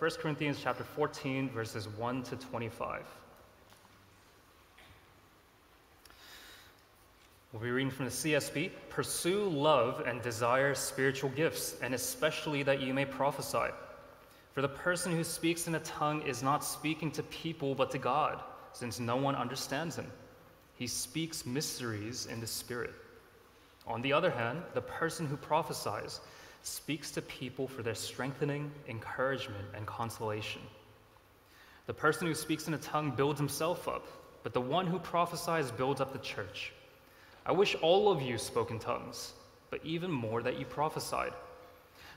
1 0.00 0.10
Corinthians 0.12 0.58
chapter 0.62 0.82
14, 0.82 1.50
verses 1.50 1.86
1 1.86 2.22
to 2.22 2.36
25. 2.36 3.02
We'll 7.52 7.60
be 7.60 7.70
reading 7.70 7.90
from 7.90 8.06
the 8.06 8.10
CSB. 8.10 8.70
Pursue 8.88 9.44
love 9.50 10.02
and 10.06 10.22
desire 10.22 10.74
spiritual 10.74 11.28
gifts, 11.28 11.76
and 11.82 11.92
especially 11.92 12.62
that 12.62 12.80
you 12.80 12.94
may 12.94 13.04
prophesy. 13.04 13.74
For 14.54 14.62
the 14.62 14.70
person 14.70 15.12
who 15.12 15.22
speaks 15.22 15.66
in 15.66 15.74
a 15.74 15.80
tongue 15.80 16.22
is 16.22 16.42
not 16.42 16.64
speaking 16.64 17.10
to 17.10 17.22
people 17.24 17.74
but 17.74 17.90
to 17.90 17.98
God, 17.98 18.40
since 18.72 19.00
no 19.00 19.16
one 19.16 19.36
understands 19.36 19.96
him. 19.96 20.10
He 20.76 20.86
speaks 20.86 21.44
mysteries 21.44 22.24
in 22.24 22.40
the 22.40 22.46
Spirit. 22.46 22.94
On 23.86 24.00
the 24.00 24.14
other 24.14 24.30
hand, 24.30 24.62
the 24.72 24.80
person 24.80 25.26
who 25.26 25.36
prophesies 25.36 26.20
speaks 26.62 27.10
to 27.12 27.22
people 27.22 27.66
for 27.66 27.82
their 27.82 27.94
strengthening, 27.94 28.70
encouragement, 28.88 29.64
and 29.74 29.86
consolation. 29.86 30.62
The 31.86 31.94
person 31.94 32.26
who 32.26 32.34
speaks 32.34 32.68
in 32.68 32.74
a 32.74 32.78
tongue 32.78 33.10
builds 33.12 33.40
himself 33.40 33.88
up, 33.88 34.06
but 34.42 34.52
the 34.52 34.60
one 34.60 34.86
who 34.86 34.98
prophesies 34.98 35.70
builds 35.70 36.00
up 36.00 36.12
the 36.12 36.18
church. 36.18 36.72
I 37.46 37.52
wish 37.52 37.74
all 37.82 38.12
of 38.12 38.22
you 38.22 38.38
spoke 38.38 38.70
in 38.70 38.78
tongues, 38.78 39.32
but 39.70 39.84
even 39.84 40.10
more 40.10 40.42
that 40.42 40.58
you 40.58 40.66
prophesied. 40.66 41.32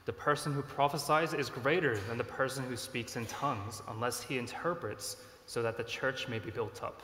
The 0.05 0.13
person 0.13 0.53
who 0.53 0.61
prophesies 0.61 1.33
is 1.33 1.49
greater 1.49 1.97
than 2.09 2.17
the 2.17 2.23
person 2.23 2.65
who 2.65 2.75
speaks 2.75 3.15
in 3.15 3.25
tongues, 3.25 3.81
unless 3.87 4.21
he 4.21 4.37
interprets, 4.37 5.17
so 5.45 5.61
that 5.61 5.77
the 5.77 5.83
church 5.83 6.27
may 6.27 6.39
be 6.39 6.51
built 6.51 6.83
up. 6.83 7.01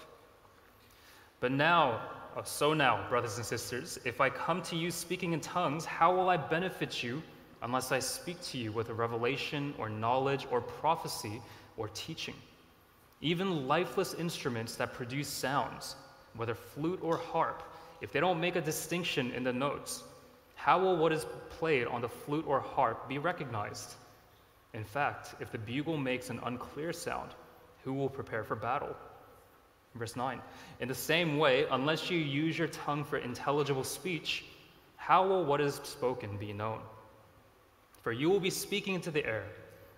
But 1.39 1.51
now, 1.51 2.01
oh, 2.35 2.41
so 2.43 2.73
now, 2.73 3.07
brothers 3.07 3.37
and 3.37 3.45
sisters, 3.45 3.97
if 4.03 4.19
I 4.19 4.29
come 4.29 4.61
to 4.63 4.75
you 4.75 4.91
speaking 4.91 5.33
in 5.33 5.39
tongues, 5.39 5.85
how 5.85 6.13
will 6.13 6.29
I 6.29 6.37
benefit 6.37 7.01
you 7.01 7.21
unless 7.61 7.91
I 7.91 7.99
speak 7.99 8.41
to 8.43 8.57
you 8.57 8.71
with 8.71 8.89
a 8.89 8.93
revelation 8.93 9.73
or 9.77 9.89
knowledge 9.89 10.47
or 10.51 10.59
prophecy 10.59 11.41
or 11.77 11.87
teaching? 11.89 12.35
Even 13.21 13.67
lifeless 13.67 14.13
instruments 14.13 14.75
that 14.75 14.93
produce 14.93 15.27
sounds, 15.27 15.95
whether 16.35 16.55
flute 16.55 16.99
or 17.01 17.17
harp, 17.17 17.63
if 18.01 18.11
they 18.11 18.19
don't 18.19 18.39
make 18.39 18.55
a 18.55 18.61
distinction 18.61 19.31
in 19.31 19.43
the 19.43 19.53
notes, 19.53 20.03
how 20.55 20.79
will 20.79 20.97
what 20.97 21.13
is 21.13 21.25
played 21.49 21.87
on 21.87 22.01
the 22.01 22.09
flute 22.09 22.45
or 22.47 22.59
harp 22.59 23.07
be 23.07 23.17
recognized? 23.17 23.95
In 24.73 24.83
fact, 24.83 25.35
if 25.39 25.51
the 25.51 25.57
bugle 25.57 25.97
makes 25.97 26.29
an 26.29 26.39
unclear 26.43 26.93
sound, 26.93 27.31
who 27.83 27.93
will 27.93 28.09
prepare 28.09 28.43
for 28.43 28.55
battle? 28.55 28.95
Verse 29.95 30.15
9 30.15 30.39
In 30.79 30.87
the 30.87 30.95
same 30.95 31.37
way, 31.37 31.65
unless 31.71 32.09
you 32.09 32.17
use 32.17 32.57
your 32.57 32.67
tongue 32.67 33.03
for 33.03 33.17
intelligible 33.17 33.83
speech, 33.83 34.45
how 34.95 35.27
will 35.27 35.43
what 35.43 35.61
is 35.61 35.75
spoken 35.83 36.37
be 36.37 36.53
known? 36.53 36.79
For 38.01 38.11
you 38.11 38.29
will 38.29 38.39
be 38.39 38.49
speaking 38.49 38.95
into 38.95 39.11
the 39.11 39.25
air. 39.25 39.45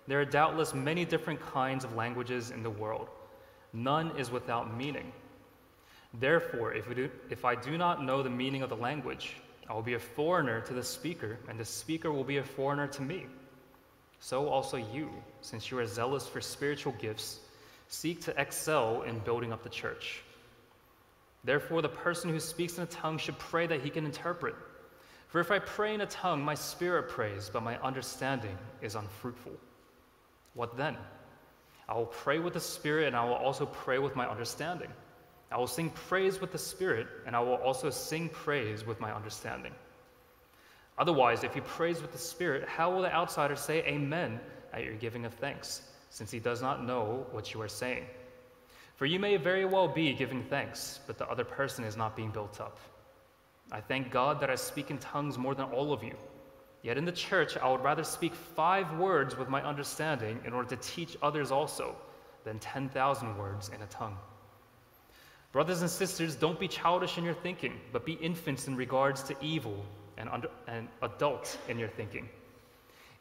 There 0.07 0.19
are 0.19 0.25
doubtless 0.25 0.73
many 0.73 1.05
different 1.05 1.39
kinds 1.39 1.83
of 1.83 1.95
languages 1.95 2.51
in 2.51 2.63
the 2.63 2.69
world. 2.69 3.09
None 3.73 4.11
is 4.17 4.31
without 4.31 4.75
meaning. 4.75 5.11
Therefore, 6.19 6.73
if, 6.73 6.93
do, 6.93 7.09
if 7.29 7.45
I 7.45 7.55
do 7.55 7.77
not 7.77 8.03
know 8.03 8.21
the 8.21 8.29
meaning 8.29 8.63
of 8.63 8.69
the 8.69 8.75
language, 8.75 9.37
I 9.69 9.73
will 9.73 9.81
be 9.81 9.93
a 9.93 9.99
foreigner 9.99 10.59
to 10.61 10.73
the 10.73 10.83
speaker, 10.83 11.37
and 11.47 11.57
the 11.57 11.65
speaker 11.65 12.11
will 12.11 12.23
be 12.23 12.37
a 12.37 12.43
foreigner 12.43 12.87
to 12.87 13.01
me. 13.01 13.27
So 14.19 14.49
also 14.49 14.77
you, 14.77 15.09
since 15.41 15.71
you 15.71 15.79
are 15.79 15.85
zealous 15.85 16.27
for 16.27 16.41
spiritual 16.41 16.93
gifts, 16.99 17.39
seek 17.91 18.21
to 18.21 18.41
excel 18.41 19.01
in 19.03 19.19
building 19.19 19.51
up 19.51 19.63
the 19.63 19.69
church. 19.69 20.21
Therefore, 21.43 21.81
the 21.81 21.89
person 21.89 22.29
who 22.29 22.39
speaks 22.39 22.77
in 22.77 22.83
a 22.83 22.87
tongue 22.87 23.17
should 23.17 23.37
pray 23.37 23.67
that 23.67 23.81
he 23.81 23.89
can 23.89 24.05
interpret. 24.05 24.55
For 25.27 25.39
if 25.39 25.51
I 25.51 25.59
pray 25.59 25.93
in 25.93 26.01
a 26.01 26.05
tongue, 26.05 26.41
my 26.41 26.55
spirit 26.55 27.09
prays, 27.09 27.49
but 27.51 27.63
my 27.63 27.77
understanding 27.81 28.57
is 28.81 28.95
unfruitful. 28.95 29.53
What 30.53 30.77
then? 30.77 30.95
I 31.89 31.95
will 31.95 32.05
pray 32.05 32.39
with 32.39 32.53
the 32.53 32.59
spirit, 32.59 33.07
and 33.07 33.15
I 33.15 33.25
will 33.25 33.33
also 33.33 33.65
pray 33.65 33.99
with 33.99 34.15
my 34.15 34.27
understanding. 34.27 34.89
I 35.51 35.57
will 35.57 35.67
sing 35.67 35.89
praise 35.89 36.39
with 36.39 36.53
the 36.53 36.57
Spirit, 36.57 37.07
and 37.27 37.35
I 37.35 37.41
will 37.41 37.55
also 37.55 37.89
sing 37.89 38.29
praise 38.29 38.85
with 38.85 39.01
my 39.01 39.13
understanding. 39.13 39.73
Otherwise, 40.97 41.43
if 41.43 41.57
you 41.57 41.61
praise 41.61 42.01
with 42.01 42.13
the 42.13 42.17
Spirit, 42.17 42.69
how 42.69 42.89
will 42.89 43.01
the 43.01 43.13
outsider 43.13 43.57
say 43.57 43.83
amen 43.83 44.39
at 44.71 44.85
your 44.85 44.93
giving 44.93 45.25
of 45.25 45.33
thanks, 45.33 45.81
since 46.11 46.29
he 46.29 46.39
does 46.39 46.61
not 46.61 46.85
know 46.85 47.25
what 47.31 47.53
you 47.53 47.61
are 47.61 47.67
saying? 47.67 48.05
For 48.97 49.07
you 49.07 49.17
may 49.17 49.37
very 49.37 49.65
well 49.65 49.87
be 49.87 50.13
giving 50.13 50.43
thanks, 50.43 50.99
but 51.07 51.17
the 51.17 51.27
other 51.27 51.43
person 51.43 51.83
is 51.83 51.97
not 51.97 52.15
being 52.15 52.29
built 52.29 52.61
up. 52.61 52.77
I 53.71 53.81
thank 53.81 54.11
God 54.11 54.39
that 54.41 54.49
I 54.49 54.55
speak 54.55 54.91
in 54.91 54.97
tongues 54.99 55.37
more 55.37 55.55
than 55.55 55.65
all 55.65 55.93
of 55.93 56.03
you. 56.03 56.13
Yet 56.83 56.97
in 56.97 57.05
the 57.05 57.11
church, 57.11 57.57
I 57.57 57.71
would 57.71 57.83
rather 57.83 58.03
speak 58.03 58.35
five 58.35 58.97
words 58.97 59.37
with 59.37 59.47
my 59.47 59.63
understanding 59.63 60.39
in 60.45 60.53
order 60.53 60.69
to 60.69 60.75
teach 60.77 61.17
others 61.23 61.49
also 61.49 61.95
than 62.43 62.59
10,000 62.59 63.37
words 63.37 63.69
in 63.69 63.81
a 63.81 63.87
tongue. 63.87 64.17
Brothers 65.51 65.81
and 65.81 65.89
sisters, 65.89 66.35
don't 66.35 66.59
be 66.59 66.67
childish 66.67 67.17
in 67.17 67.23
your 67.23 67.33
thinking, 67.33 67.79
but 67.91 68.05
be 68.05 68.13
infants 68.13 68.67
in 68.67 68.75
regards 68.75 69.23
to 69.23 69.35
evil 69.41 69.85
and, 70.17 70.29
under, 70.29 70.49
and 70.67 70.87
adults 71.01 71.57
in 71.69 71.79
your 71.79 71.89
thinking. 71.89 72.27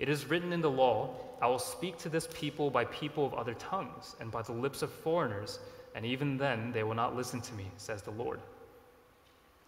It 0.01 0.09
is 0.09 0.25
written 0.31 0.55
in 0.55 0.63
the 0.63 0.71
law, 0.71 1.15
I 1.43 1.47
will 1.47 1.59
speak 1.59 1.99
to 1.99 2.09
this 2.09 2.27
people 2.33 2.71
by 2.71 2.87
people 2.87 3.27
of 3.27 3.35
other 3.35 3.53
tongues 3.53 4.17
and 4.19 4.31
by 4.31 4.41
the 4.41 4.53
lips 4.53 4.81
of 4.81 4.91
foreigners, 4.91 5.59
and 5.95 6.07
even 6.07 6.39
then 6.39 6.73
they 6.73 6.83
will 6.83 6.95
not 6.95 7.15
listen 7.15 7.43
to 7.43 7.55
me, 7.55 7.67
says 7.77 8.01
the 8.01 8.11
Lord. 8.11 8.41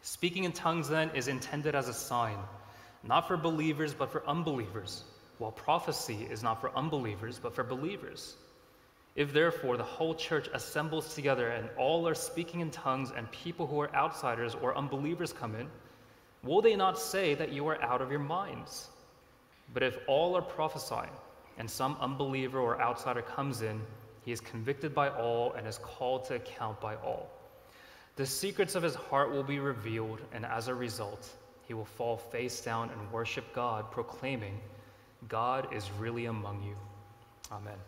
Speaking 0.01 0.45
in 0.45 0.53
tongues, 0.53 0.89
then, 0.89 1.11
is 1.15 1.29
intended 1.29 1.75
as 1.75 1.89
a 1.89 1.93
sign, 1.93 2.39
not 3.05 3.29
for 3.29 3.37
believers, 3.37 3.93
but 3.93 4.11
for 4.11 4.27
unbelievers, 4.27 5.05
while 5.37 5.53
prophecy 5.53 6.27
is 6.31 6.43
not 6.43 6.63
for 6.63 6.75
unbelievers, 6.75 7.39
but 7.39 7.55
for 7.55 7.63
believers. 7.63 8.35
If 9.15 9.35
therefore 9.35 9.77
the 9.77 9.85
whole 9.85 10.15
church 10.15 10.49
assembles 10.55 11.15
together 11.15 11.49
and 11.49 11.69
all 11.77 12.09
are 12.09 12.15
speaking 12.15 12.61
in 12.61 12.71
tongues 12.71 13.13
and 13.15 13.31
people 13.31 13.67
who 13.67 13.81
are 13.83 13.95
outsiders 13.95 14.55
or 14.55 14.77
unbelievers 14.79 15.35
come 15.35 15.55
in, 15.55 15.69
will 16.43 16.63
they 16.63 16.75
not 16.75 16.99
say 16.99 17.35
that 17.35 17.53
you 17.53 17.69
are 17.69 17.83
out 17.83 18.01
of 18.01 18.11
your 18.11 18.21
minds? 18.21 18.89
But 19.73 19.83
if 19.83 19.99
all 20.07 20.37
are 20.37 20.43
prophesying 20.43 21.11
and 21.59 21.71
some 21.71 21.97
unbeliever 22.01 22.59
or 22.59 22.81
outsider 22.81 23.23
comes 23.23 23.63
in, 23.63 23.81
he 24.25 24.33
is 24.33 24.41
convicted 24.41 24.95
by 24.95 25.09
all 25.09 25.53
and 25.53 25.67
is 25.67 25.79
called 25.79 26.25
to 26.27 26.35
account 26.35 26.81
by 26.81 26.95
all. 26.97 27.31
The 28.17 28.27
secrets 28.27 28.75
of 28.75 28.83
his 28.83 28.95
heart 28.95 29.33
will 29.33 29.43
be 29.43 29.59
revealed, 29.59 30.21
and 30.33 30.45
as 30.45 30.69
a 30.69 30.75
result, 30.75 31.31
he 31.67 31.75
will 31.75 31.85
fall 31.85 32.17
face 32.17 32.61
down 32.61 32.91
and 32.91 33.13
worship 33.13 33.45
God, 33.55 33.91
proclaiming, 33.91 34.61
God 35.29 35.73
is 35.73 35.91
really 35.99 36.27
among 36.27 36.63
you. 36.63 36.77
Amen. 37.51 37.79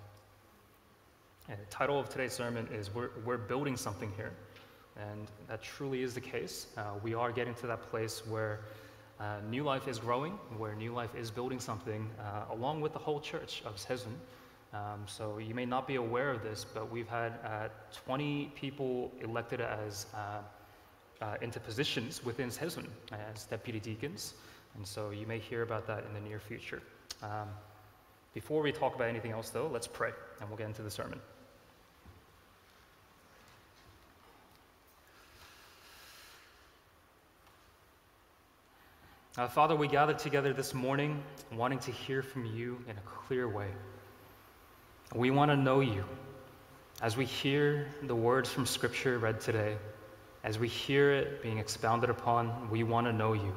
And 1.49 1.59
the 1.61 1.67
title 1.67 2.01
of 2.01 2.09
today's 2.09 2.33
sermon 2.33 2.67
is 2.73 2.95
We're, 2.95 3.11
We're 3.25 3.37
Building 3.37 3.77
Something 3.77 4.11
Here. 4.17 4.33
And 4.97 5.27
that 5.49 5.63
truly 5.63 6.03
is 6.03 6.15
the 6.15 6.21
case. 6.21 6.69
Uh, 6.77 6.93
we 7.03 7.15
are 7.15 7.33
getting 7.33 7.55
to 7.57 7.67
that 7.67 7.83
place 7.91 8.27
where 8.27 8.61
uh, 9.21 9.37
New 9.49 9.63
Life 9.63 9.89
is 9.89 9.99
growing, 9.99 10.33
where 10.57 10.75
New 10.75 10.93
Life 10.93 11.15
is 11.15 11.31
building 11.31 11.61
something 11.61 12.11
uh, 12.21 12.53
along 12.53 12.81
with 12.81 12.93
the 12.93 12.99
whole 12.99 13.21
church 13.21 13.63
of 13.65 13.79
Seven. 13.79 14.15
Um, 14.73 15.05
so 15.07 15.39
you 15.39 15.55
may 15.55 15.65
not 15.65 15.87
be 15.87 15.95
aware 15.95 16.31
of 16.31 16.43
this, 16.43 16.65
but 16.65 16.91
we've 16.91 17.09
had 17.09 17.35
uh, 17.45 17.69
20 18.07 18.53
people 18.57 19.13
elected 19.21 19.61
as 19.61 20.07
uh, 20.15 20.41
uh, 21.25 21.37
into 21.41 21.61
positions 21.61 22.25
within 22.25 22.51
Seven 22.51 22.89
as 23.13 23.45
deputy 23.45 23.79
deacons. 23.79 24.35
And 24.75 24.87
so 24.87 25.11
you 25.11 25.27
may 25.27 25.39
hear 25.39 25.63
about 25.63 25.87
that 25.87 26.05
in 26.05 26.13
the 26.13 26.21
near 26.21 26.41
future. 26.41 26.83
Um, 27.23 27.49
before 28.35 28.63
we 28.63 28.73
talk 28.73 28.97
about 28.97 29.09
anything 29.09 29.31
else, 29.31 29.51
though, 29.51 29.69
let's 29.69 29.87
pray 29.87 30.11
and 30.41 30.49
we'll 30.49 30.59
get 30.59 30.67
into 30.67 30.83
the 30.83 30.91
sermon. 30.91 31.21
Uh, 39.37 39.49
Father, 39.49 39.75
we 39.75 39.89
gather 39.89 40.15
together 40.15 40.53
this 40.53 40.73
morning 40.75 41.21
wanting 41.53 41.81
to 41.81 41.91
hear 41.91 42.23
from 42.23 42.47
you 42.47 42.79
in 42.89 42.97
a 42.97 43.01
clear 43.01 43.49
way. 43.49 43.67
We 45.13 45.33
want 45.33 45.51
to 45.51 45.57
know 45.57 45.81
you. 45.81 46.05
As 47.03 47.17
we 47.17 47.25
hear 47.25 47.89
the 48.05 48.15
words 48.15 48.49
from 48.49 48.65
Scripture 48.65 49.19
read 49.19 49.41
today, 49.41 49.77
as 50.45 50.57
we 50.61 50.69
hear 50.69 51.11
it 51.11 51.43
being 51.43 51.59
expounded 51.59 52.11
upon, 52.11 52.71
we 52.71 52.85
want 52.85 53.09
to 53.09 53.13
know 53.13 53.33
you. 53.33 53.53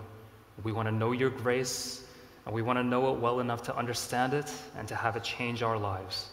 We 0.64 0.72
want 0.72 0.88
to 0.88 0.92
know 0.92 1.12
your 1.12 1.30
grace, 1.30 2.04
and 2.48 2.56
we 2.56 2.64
want 2.64 2.80
to 2.80 2.84
know 2.84 3.14
it 3.14 3.20
well 3.20 3.40
enough 3.40 3.62
to 3.64 3.78
understand 3.78 4.34
it 4.34 4.52
and 4.80 4.88
to 4.88 4.96
have 4.96 5.16
it 5.16 5.24
change 5.24 5.62
our 5.62 5.78
lives. 5.78 6.32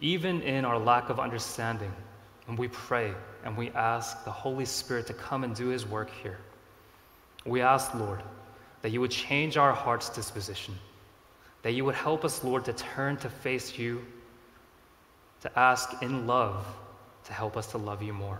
Even 0.00 0.40
in 0.40 0.64
our 0.64 0.78
lack 0.78 1.10
of 1.10 1.20
understanding, 1.20 1.92
when 2.46 2.56
we 2.56 2.68
pray 2.68 3.12
and 3.44 3.54
we 3.54 3.68
ask 3.72 4.24
the 4.24 4.30
Holy 4.30 4.64
Spirit 4.64 5.06
to 5.08 5.12
come 5.12 5.44
and 5.44 5.54
do 5.54 5.66
his 5.66 5.84
work 5.84 6.08
here, 6.22 6.38
we 7.48 7.60
ask, 7.60 7.94
Lord, 7.94 8.22
that 8.82 8.90
you 8.90 9.00
would 9.00 9.10
change 9.10 9.56
our 9.56 9.72
heart's 9.72 10.08
disposition, 10.08 10.74
that 11.62 11.72
you 11.72 11.84
would 11.84 11.94
help 11.94 12.24
us, 12.24 12.44
Lord, 12.44 12.64
to 12.66 12.72
turn 12.72 13.16
to 13.18 13.28
face 13.28 13.78
you, 13.78 14.04
to 15.40 15.58
ask 15.58 16.02
in 16.02 16.26
love 16.26 16.66
to 17.24 17.32
help 17.32 17.56
us 17.56 17.66
to 17.68 17.78
love 17.78 18.02
you 18.02 18.12
more. 18.12 18.38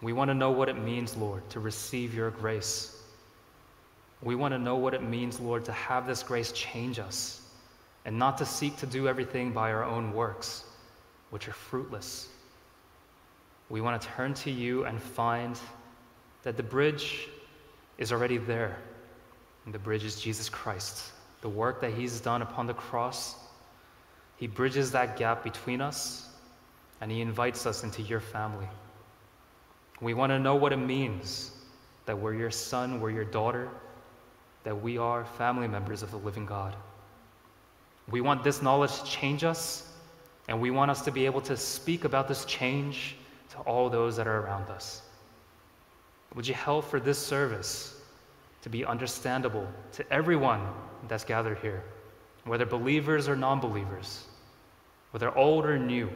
We 0.00 0.12
want 0.12 0.30
to 0.30 0.34
know 0.34 0.50
what 0.50 0.68
it 0.68 0.78
means, 0.78 1.16
Lord, 1.16 1.48
to 1.50 1.60
receive 1.60 2.14
your 2.14 2.30
grace. 2.30 3.02
We 4.22 4.34
want 4.34 4.52
to 4.52 4.58
know 4.58 4.76
what 4.76 4.94
it 4.94 5.02
means, 5.02 5.38
Lord, 5.38 5.64
to 5.66 5.72
have 5.72 6.06
this 6.06 6.22
grace 6.22 6.52
change 6.52 6.98
us. 6.98 7.42
and 8.04 8.18
not 8.18 8.36
to 8.38 8.44
seek 8.44 8.76
to 8.78 8.86
do 8.86 9.08
everything 9.08 9.52
by 9.52 9.70
our 9.72 9.84
own 9.84 10.12
works, 10.12 10.64
which 11.30 11.48
are 11.48 11.52
fruitless. 11.52 12.28
We 13.68 13.80
want 13.80 14.00
to 14.02 14.08
turn 14.08 14.34
to 14.34 14.50
you 14.50 14.84
and 14.84 15.00
find 15.00 15.58
that 16.42 16.56
the 16.56 16.62
bridge 16.62 17.28
is 17.98 18.12
already 18.12 18.38
there. 18.38 18.76
And 19.64 19.74
the 19.74 19.78
bridge 19.78 20.04
is 20.04 20.20
Jesus 20.20 20.48
Christ. 20.48 21.12
The 21.40 21.48
work 21.48 21.80
that 21.80 21.92
He's 21.94 22.20
done 22.20 22.42
upon 22.42 22.66
the 22.66 22.74
cross, 22.74 23.36
He 24.36 24.46
bridges 24.46 24.90
that 24.92 25.16
gap 25.16 25.44
between 25.44 25.80
us 25.80 26.28
and 27.00 27.10
He 27.10 27.20
invites 27.20 27.66
us 27.66 27.84
into 27.84 28.02
your 28.02 28.20
family. 28.20 28.68
We 30.00 30.14
want 30.14 30.30
to 30.30 30.38
know 30.38 30.56
what 30.56 30.72
it 30.72 30.78
means 30.78 31.52
that 32.06 32.18
we're 32.18 32.34
your 32.34 32.50
son, 32.50 33.00
we're 33.00 33.10
your 33.10 33.24
daughter, 33.24 33.68
that 34.64 34.82
we 34.82 34.98
are 34.98 35.24
family 35.24 35.68
members 35.68 36.02
of 36.02 36.10
the 36.10 36.16
living 36.16 36.46
God. 36.46 36.74
We 38.10 38.20
want 38.20 38.42
this 38.42 38.62
knowledge 38.62 38.98
to 38.98 39.04
change 39.04 39.44
us, 39.44 39.88
and 40.48 40.60
we 40.60 40.70
want 40.72 40.90
us 40.90 41.02
to 41.02 41.12
be 41.12 41.26
able 41.26 41.40
to 41.42 41.56
speak 41.56 42.04
about 42.04 42.26
this 42.26 42.44
change 42.44 43.16
to 43.50 43.58
all 43.58 43.88
those 43.88 44.16
that 44.16 44.26
are 44.26 44.40
around 44.40 44.68
us. 44.70 45.02
Would 46.34 46.46
you 46.46 46.54
help 46.54 46.84
for 46.88 46.98
this 46.98 47.18
service 47.18 48.00
to 48.62 48.70
be 48.70 48.84
understandable 48.84 49.66
to 49.92 50.12
everyone 50.12 50.66
that's 51.08 51.24
gathered 51.24 51.58
here, 51.58 51.82
whether 52.44 52.64
believers 52.64 53.28
or 53.28 53.36
non 53.36 53.60
believers, 53.60 54.24
whether 55.10 55.36
old 55.36 55.66
or 55.66 55.78
new? 55.78 56.10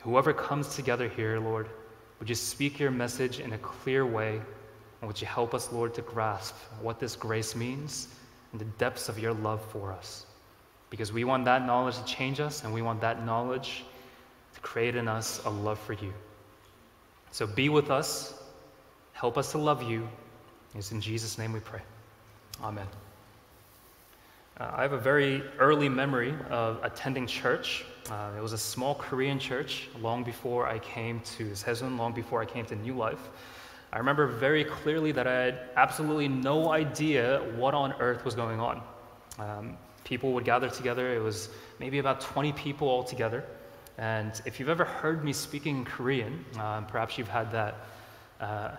Whoever 0.00 0.32
comes 0.32 0.74
together 0.74 1.08
here, 1.08 1.40
Lord, 1.40 1.68
would 2.18 2.28
you 2.28 2.34
speak 2.34 2.78
your 2.78 2.90
message 2.90 3.40
in 3.40 3.52
a 3.52 3.58
clear 3.58 4.06
way? 4.06 4.40
And 5.00 5.08
would 5.08 5.20
you 5.20 5.26
help 5.26 5.54
us, 5.54 5.72
Lord, 5.72 5.94
to 5.94 6.02
grasp 6.02 6.54
what 6.80 6.98
this 6.98 7.14
grace 7.14 7.54
means 7.54 8.08
and 8.52 8.60
the 8.60 8.64
depths 8.64 9.08
of 9.08 9.18
your 9.18 9.32
love 9.34 9.62
for 9.70 9.92
us? 9.92 10.26
Because 10.90 11.12
we 11.12 11.24
want 11.24 11.44
that 11.44 11.66
knowledge 11.66 11.98
to 11.98 12.04
change 12.04 12.40
us, 12.40 12.64
and 12.64 12.72
we 12.72 12.82
want 12.82 13.00
that 13.02 13.24
knowledge 13.24 13.84
to 14.54 14.60
create 14.60 14.96
in 14.96 15.06
us 15.06 15.44
a 15.44 15.50
love 15.50 15.78
for 15.78 15.92
you. 15.92 16.12
So 17.30 17.46
be 17.46 17.68
with 17.68 17.90
us, 17.90 18.37
help 19.18 19.36
us 19.36 19.50
to 19.50 19.58
love 19.58 19.82
you. 19.82 20.08
It's 20.76 20.92
in 20.92 21.00
Jesus' 21.00 21.38
name 21.38 21.52
we 21.52 21.58
pray. 21.58 21.80
Amen. 22.62 22.86
Uh, 24.60 24.70
I 24.76 24.82
have 24.82 24.92
a 24.92 24.98
very 24.98 25.42
early 25.58 25.88
memory 25.88 26.32
of 26.50 26.78
attending 26.84 27.26
church. 27.26 27.84
Uh, 28.12 28.30
it 28.36 28.40
was 28.40 28.52
a 28.52 28.58
small 28.58 28.94
Korean 28.94 29.40
church 29.40 29.88
long 30.00 30.22
before 30.22 30.68
I 30.68 30.78
came 30.78 31.18
to 31.36 31.46
Sejun, 31.50 31.98
long 31.98 32.12
before 32.12 32.40
I 32.40 32.44
came 32.44 32.64
to 32.66 32.76
New 32.76 32.94
Life. 32.94 33.28
I 33.92 33.98
remember 33.98 34.28
very 34.28 34.62
clearly 34.62 35.10
that 35.10 35.26
I 35.26 35.32
had 35.46 35.60
absolutely 35.74 36.28
no 36.28 36.70
idea 36.70 37.40
what 37.56 37.74
on 37.74 37.94
earth 37.94 38.24
was 38.24 38.36
going 38.36 38.60
on. 38.60 38.80
Um, 39.40 39.76
people 40.04 40.32
would 40.34 40.44
gather 40.44 40.70
together. 40.70 41.12
It 41.12 41.20
was 41.20 41.48
maybe 41.80 41.98
about 41.98 42.20
20 42.20 42.52
people 42.52 42.88
all 42.88 43.02
together. 43.02 43.44
And 43.98 44.40
if 44.46 44.60
you've 44.60 44.68
ever 44.68 44.84
heard 44.84 45.24
me 45.24 45.32
speaking 45.32 45.78
in 45.78 45.84
Korean, 45.84 46.44
um, 46.60 46.86
perhaps 46.86 47.18
you've 47.18 47.26
had 47.26 47.50
that 47.50 47.74
uh, 48.40 48.76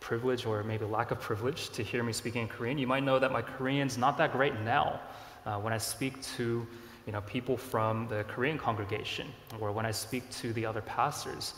privilege 0.00 0.46
or 0.46 0.62
maybe 0.62 0.84
lack 0.84 1.10
of 1.10 1.20
privilege 1.20 1.70
to 1.70 1.82
hear 1.82 2.02
me 2.02 2.12
speaking 2.12 2.42
in 2.42 2.48
Korean, 2.48 2.78
you 2.78 2.86
might 2.86 3.02
know 3.02 3.18
that 3.18 3.32
my 3.32 3.42
Korean's 3.42 3.98
not 3.98 4.18
that 4.18 4.32
great 4.32 4.58
now. 4.60 5.00
Uh, 5.46 5.58
when 5.58 5.72
I 5.72 5.78
speak 5.78 6.20
to 6.36 6.66
you 7.06 7.12
know, 7.12 7.22
people 7.22 7.56
from 7.56 8.06
the 8.08 8.24
Korean 8.24 8.58
congregation 8.58 9.28
or 9.60 9.72
when 9.72 9.86
I 9.86 9.90
speak 9.90 10.28
to 10.30 10.52
the 10.52 10.66
other 10.66 10.82
pastors, 10.82 11.54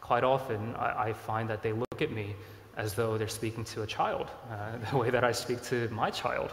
quite 0.00 0.24
often 0.24 0.74
I, 0.76 1.08
I 1.08 1.12
find 1.12 1.48
that 1.48 1.62
they 1.62 1.72
look 1.72 2.02
at 2.02 2.10
me 2.10 2.36
as 2.76 2.94
though 2.94 3.18
they're 3.18 3.28
speaking 3.28 3.64
to 3.64 3.82
a 3.82 3.86
child, 3.86 4.28
uh, 4.50 4.72
the 4.90 4.96
way 4.96 5.10
that 5.10 5.24
I 5.24 5.32
speak 5.32 5.62
to 5.64 5.88
my 5.88 6.10
child. 6.10 6.50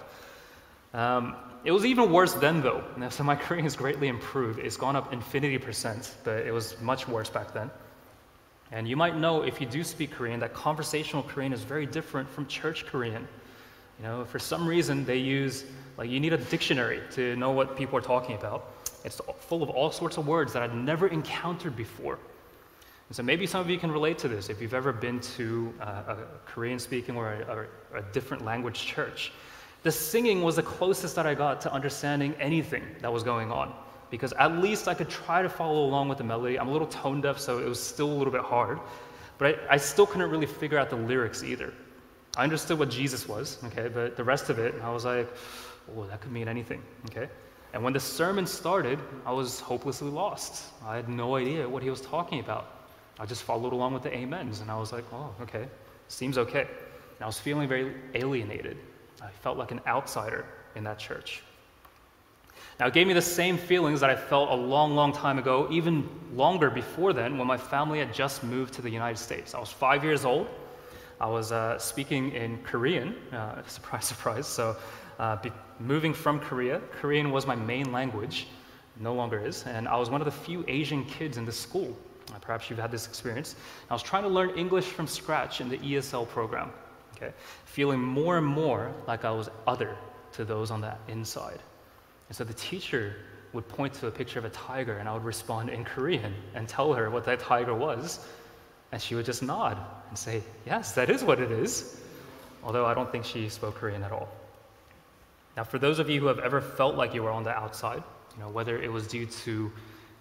Um, 0.93 1.35
it 1.63 1.71
was 1.71 1.85
even 1.85 2.11
worse 2.11 2.33
then, 2.33 2.61
though. 2.61 2.83
So 3.09 3.23
my 3.23 3.35
Korean 3.43 3.63
has 3.63 3.75
greatly 3.75 4.07
improved. 4.07 4.59
It's 4.59 4.77
gone 4.77 4.95
up 4.95 5.11
infinity 5.11 5.57
percent, 5.57 6.15
but 6.23 6.45
it 6.45 6.51
was 6.51 6.79
much 6.81 7.07
worse 7.07 7.29
back 7.29 7.53
then. 7.53 7.69
And 8.71 8.87
you 8.87 8.97
might 8.97 9.15
know 9.15 9.43
if 9.43 9.61
you 9.61 9.67
do 9.67 9.83
speak 9.83 10.11
Korean 10.11 10.39
that 10.41 10.53
conversational 10.53 11.23
Korean 11.23 11.53
is 11.53 11.61
very 11.61 11.85
different 11.85 12.29
from 12.29 12.47
church 12.47 12.85
Korean. 12.85 13.27
You 13.99 14.05
know, 14.05 14.25
for 14.25 14.39
some 14.39 14.67
reason 14.67 15.05
they 15.05 15.17
use 15.17 15.65
like 15.97 16.09
you 16.09 16.19
need 16.19 16.33
a 16.33 16.37
dictionary 16.37 17.01
to 17.11 17.35
know 17.37 17.51
what 17.51 17.75
people 17.75 17.97
are 17.97 18.01
talking 18.01 18.35
about. 18.35 18.71
It's 19.03 19.21
full 19.39 19.63
of 19.63 19.69
all 19.69 19.91
sorts 19.91 20.17
of 20.17 20.27
words 20.27 20.53
that 20.53 20.61
I'd 20.61 20.75
never 20.75 21.07
encountered 21.07 21.75
before. 21.75 22.19
And 23.09 23.15
so 23.15 23.23
maybe 23.23 23.47
some 23.47 23.61
of 23.61 23.69
you 23.69 23.77
can 23.77 23.91
relate 23.91 24.17
to 24.19 24.27
this 24.27 24.49
if 24.49 24.61
you've 24.61 24.73
ever 24.73 24.91
been 24.91 25.21
to 25.21 25.73
uh, 25.79 25.85
a 26.09 26.17
Korean 26.45 26.77
speaking 26.77 27.15
or 27.15 27.33
a, 27.33 27.67
or 27.93 27.97
a 27.97 28.01
different 28.11 28.43
language 28.43 28.85
church. 28.85 29.31
The 29.83 29.91
singing 29.91 30.41
was 30.41 30.57
the 30.57 30.63
closest 30.63 31.15
that 31.15 31.25
I 31.25 31.33
got 31.33 31.61
to 31.61 31.71
understanding 31.71 32.35
anything 32.39 32.83
that 33.01 33.11
was 33.11 33.23
going 33.23 33.51
on 33.51 33.73
because 34.09 34.33
at 34.33 34.57
least 34.57 34.87
I 34.87 34.93
could 34.93 35.09
try 35.09 35.41
to 35.41 35.49
follow 35.49 35.85
along 35.85 36.09
with 36.09 36.17
the 36.17 36.23
melody. 36.23 36.59
I'm 36.59 36.67
a 36.67 36.71
little 36.71 36.87
tone 36.87 37.21
deaf, 37.21 37.39
so 37.39 37.59
it 37.59 37.67
was 37.67 37.81
still 37.81 38.09
a 38.11 38.17
little 38.17 38.31
bit 38.31 38.41
hard, 38.41 38.79
but 39.37 39.59
I, 39.69 39.75
I 39.75 39.77
still 39.77 40.05
couldn't 40.05 40.29
really 40.29 40.45
figure 40.45 40.77
out 40.77 40.89
the 40.89 40.95
lyrics 40.95 41.43
either. 41.43 41.73
I 42.37 42.43
understood 42.43 42.77
what 42.79 42.89
Jesus 42.89 43.27
was, 43.27 43.57
okay, 43.65 43.87
but 43.87 44.15
the 44.15 44.23
rest 44.23 44.49
of 44.49 44.59
it, 44.59 44.75
I 44.83 44.91
was 44.91 45.05
like, 45.05 45.27
oh, 45.95 46.05
that 46.05 46.21
could 46.21 46.31
mean 46.31 46.47
anything, 46.47 46.83
okay? 47.09 47.29
And 47.73 47.83
when 47.83 47.93
the 47.93 47.99
sermon 47.99 48.45
started, 48.45 48.99
I 49.25 49.31
was 49.31 49.59
hopelessly 49.59 50.09
lost. 50.09 50.65
I 50.85 50.95
had 50.95 51.09
no 51.09 51.35
idea 51.35 51.67
what 51.67 51.83
he 51.83 51.89
was 51.89 52.01
talking 52.01 52.39
about. 52.39 52.71
I 53.19 53.25
just 53.25 53.43
followed 53.43 53.73
along 53.73 53.93
with 53.93 54.03
the 54.03 54.15
amens, 54.15 54.61
and 54.61 54.69
I 54.69 54.77
was 54.77 54.93
like, 54.93 55.03
oh, 55.11 55.33
okay, 55.41 55.67
seems 56.07 56.37
okay. 56.37 56.61
And 56.61 57.21
I 57.21 57.25
was 57.25 57.39
feeling 57.39 57.67
very 57.67 57.95
alienated. 58.13 58.77
I 59.21 59.29
felt 59.31 59.57
like 59.57 59.71
an 59.71 59.81
outsider 59.87 60.45
in 60.75 60.83
that 60.83 60.99
church. 60.99 61.41
Now, 62.79 62.85
it 62.87 62.93
gave 62.93 63.07
me 63.07 63.13
the 63.13 63.21
same 63.21 63.57
feelings 63.57 63.99
that 64.01 64.11
I 64.11 64.15
felt 64.15 64.51
a 64.51 64.55
long, 64.55 64.93
long 64.93 65.11
time 65.11 65.39
ago, 65.39 65.67
even 65.71 66.07
longer 66.33 66.69
before 66.69 67.11
then, 67.11 67.37
when 67.39 67.47
my 67.47 67.57
family 67.57 67.97
had 67.97 68.13
just 68.13 68.43
moved 68.43 68.73
to 68.75 68.83
the 68.83 68.89
United 68.89 69.17
States. 69.17 69.55
I 69.55 69.59
was 69.59 69.71
five 69.71 70.03
years 70.03 70.25
old. 70.25 70.47
I 71.19 71.25
was 71.25 71.51
uh, 71.51 71.79
speaking 71.79 72.33
in 72.33 72.59
Korean, 72.63 73.15
uh, 73.33 73.63
surprise, 73.67 74.05
surprise. 74.05 74.45
So, 74.45 74.75
uh, 75.17 75.37
be- 75.37 75.51
moving 75.79 76.13
from 76.13 76.39
Korea, 76.39 76.79
Korean 76.91 77.31
was 77.31 77.47
my 77.47 77.55
main 77.55 77.91
language, 77.91 78.47
no 78.99 79.15
longer 79.15 79.43
is, 79.43 79.63
and 79.65 79.87
I 79.87 79.97
was 79.97 80.11
one 80.11 80.21
of 80.21 80.25
the 80.25 80.31
few 80.31 80.63
Asian 80.67 81.03
kids 81.05 81.37
in 81.37 81.45
the 81.45 81.51
school. 81.51 81.97
Uh, 82.31 82.37
perhaps 82.39 82.69
you've 82.69 82.77
had 82.77 82.91
this 82.91 83.07
experience. 83.07 83.55
I 83.89 83.93
was 83.93 84.03
trying 84.03 84.23
to 84.23 84.29
learn 84.29 84.51
English 84.51 84.85
from 84.85 85.07
scratch 85.07 85.61
in 85.61 85.69
the 85.69 85.77
ESL 85.79 86.27
program, 86.27 86.71
okay? 87.15 87.33
feeling 87.65 87.99
more 87.99 88.37
and 88.37 88.45
more 88.45 88.93
like 89.07 89.25
I 89.25 89.31
was 89.31 89.49
other 89.65 89.97
to 90.33 90.45
those 90.45 90.69
on 90.69 90.81
the 90.81 90.95
inside. 91.07 91.59
And 92.27 92.35
so 92.35 92.43
the 92.43 92.53
teacher 92.53 93.15
would 93.53 93.67
point 93.67 93.93
to 93.95 94.07
a 94.07 94.11
picture 94.11 94.39
of 94.39 94.45
a 94.45 94.49
tiger, 94.49 94.97
and 94.97 95.07
I 95.07 95.13
would 95.13 95.23
respond 95.23 95.69
in 95.69 95.83
Korean 95.83 96.33
and 96.53 96.67
tell 96.67 96.93
her 96.93 97.09
what 97.09 97.25
that 97.25 97.39
tiger 97.39 97.73
was. 97.73 98.25
And 98.91 99.01
she 99.01 99.15
would 99.15 99.25
just 99.25 99.43
nod 99.43 99.77
and 100.09 100.17
say, 100.17 100.43
Yes, 100.65 100.93
that 100.93 101.09
is 101.09 101.23
what 101.23 101.39
it 101.39 101.51
is. 101.51 102.01
Although 102.63 102.85
I 102.85 102.93
don't 102.93 103.11
think 103.11 103.25
she 103.25 103.49
spoke 103.49 103.75
Korean 103.75 104.03
at 104.03 104.11
all. 104.11 104.29
Now, 105.55 105.63
for 105.63 105.79
those 105.79 105.99
of 105.99 106.09
you 106.09 106.19
who 106.19 106.27
have 106.27 106.39
ever 106.39 106.61
felt 106.61 106.95
like 106.95 107.13
you 107.13 107.23
were 107.23 107.31
on 107.31 107.43
the 107.43 107.49
outside, 107.49 108.03
you 108.35 108.43
know, 108.43 108.49
whether 108.49 108.81
it 108.81 108.91
was 108.91 109.07
due 109.07 109.25
to 109.25 109.71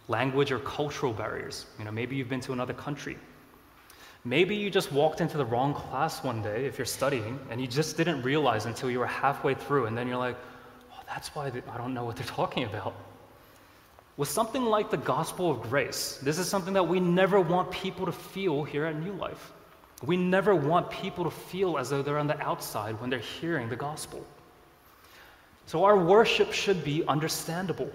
language 0.09 0.50
or 0.50 0.59
cultural 0.61 1.12
barriers, 1.12 1.66
you 1.78 1.85
know, 1.85 1.90
maybe 1.90 2.16
you've 2.16 2.28
been 2.28 2.40
to 2.40 2.52
another 2.52 2.73
country. 2.73 3.19
Maybe 4.25 4.57
you 4.57 4.71
just 4.71 4.90
walked 4.90 5.21
into 5.21 5.37
the 5.37 5.45
wrong 5.45 5.75
class 5.75 6.25
one 6.25 6.42
day 6.42 6.64
if 6.64 6.78
you're 6.78 6.87
studying 6.87 7.38
and 7.50 7.61
you 7.61 7.66
just 7.66 7.97
didn't 7.97 8.23
realize 8.23 8.64
until 8.64 8.90
you 8.90 8.99
were 8.99 9.07
halfway 9.07 9.54
through, 9.54 9.87
and 9.87 9.97
then 9.97 10.09
you're 10.09 10.16
like, 10.16 10.37
that's 11.07 11.35
why 11.35 11.47
I 11.47 11.79
don't 11.79 11.95
know 11.95 12.05
what 12.05 12.17
they're 12.17 12.27
talking 12.27 12.65
about. 12.65 12.95
With 14.17 14.29
something 14.29 14.65
like 14.65 14.91
the 14.91 14.97
gospel 14.97 15.51
of 15.51 15.63
grace, 15.63 16.19
this 16.23 16.39
is 16.39 16.49
something 16.49 16.73
that 16.75 16.89
we 16.89 17.01
never 17.01 17.41
want 17.41 17.71
people 17.71 18.07
to 18.07 18.13
feel 18.13 18.65
here 18.65 18.87
at 18.87 18.97
New 18.97 19.13
Life. 19.13 19.53
We 20.05 20.17
never 20.17 20.55
want 20.55 20.91
people 20.91 21.25
to 21.25 21.31
feel 21.31 21.79
as 21.79 21.91
though 21.91 22.03
they're 22.03 22.19
on 22.19 22.27
the 22.27 22.41
outside 22.41 23.01
when 23.01 23.11
they're 23.11 23.19
hearing 23.19 23.69
the 23.69 23.77
gospel. 23.77 24.27
So 25.67 25.85
our 25.85 25.99
worship 25.99 26.53
should 26.53 26.85
be 26.85 27.05
understandable. 27.07 27.91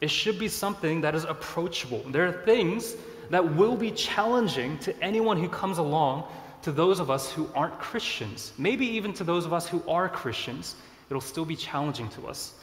It 0.00 0.10
should 0.10 0.38
be 0.38 0.48
something 0.48 1.00
that 1.02 1.14
is 1.14 1.24
approachable. 1.24 2.02
There 2.08 2.26
are 2.26 2.44
things 2.44 2.96
that 3.30 3.54
will 3.56 3.76
be 3.76 3.90
challenging 3.92 4.78
to 4.80 4.98
anyone 5.02 5.38
who 5.38 5.48
comes 5.48 5.78
along, 5.78 6.24
to 6.62 6.72
those 6.72 7.00
of 7.00 7.10
us 7.10 7.30
who 7.30 7.48
aren't 7.54 7.78
Christians, 7.78 8.52
maybe 8.58 8.86
even 8.86 9.12
to 9.14 9.24
those 9.24 9.46
of 9.46 9.52
us 9.52 9.68
who 9.68 9.82
are 9.88 10.08
Christians, 10.08 10.76
it'll 11.08 11.20
still 11.20 11.44
be 11.44 11.56
challenging 11.56 12.08
to 12.10 12.26
us. 12.26 12.54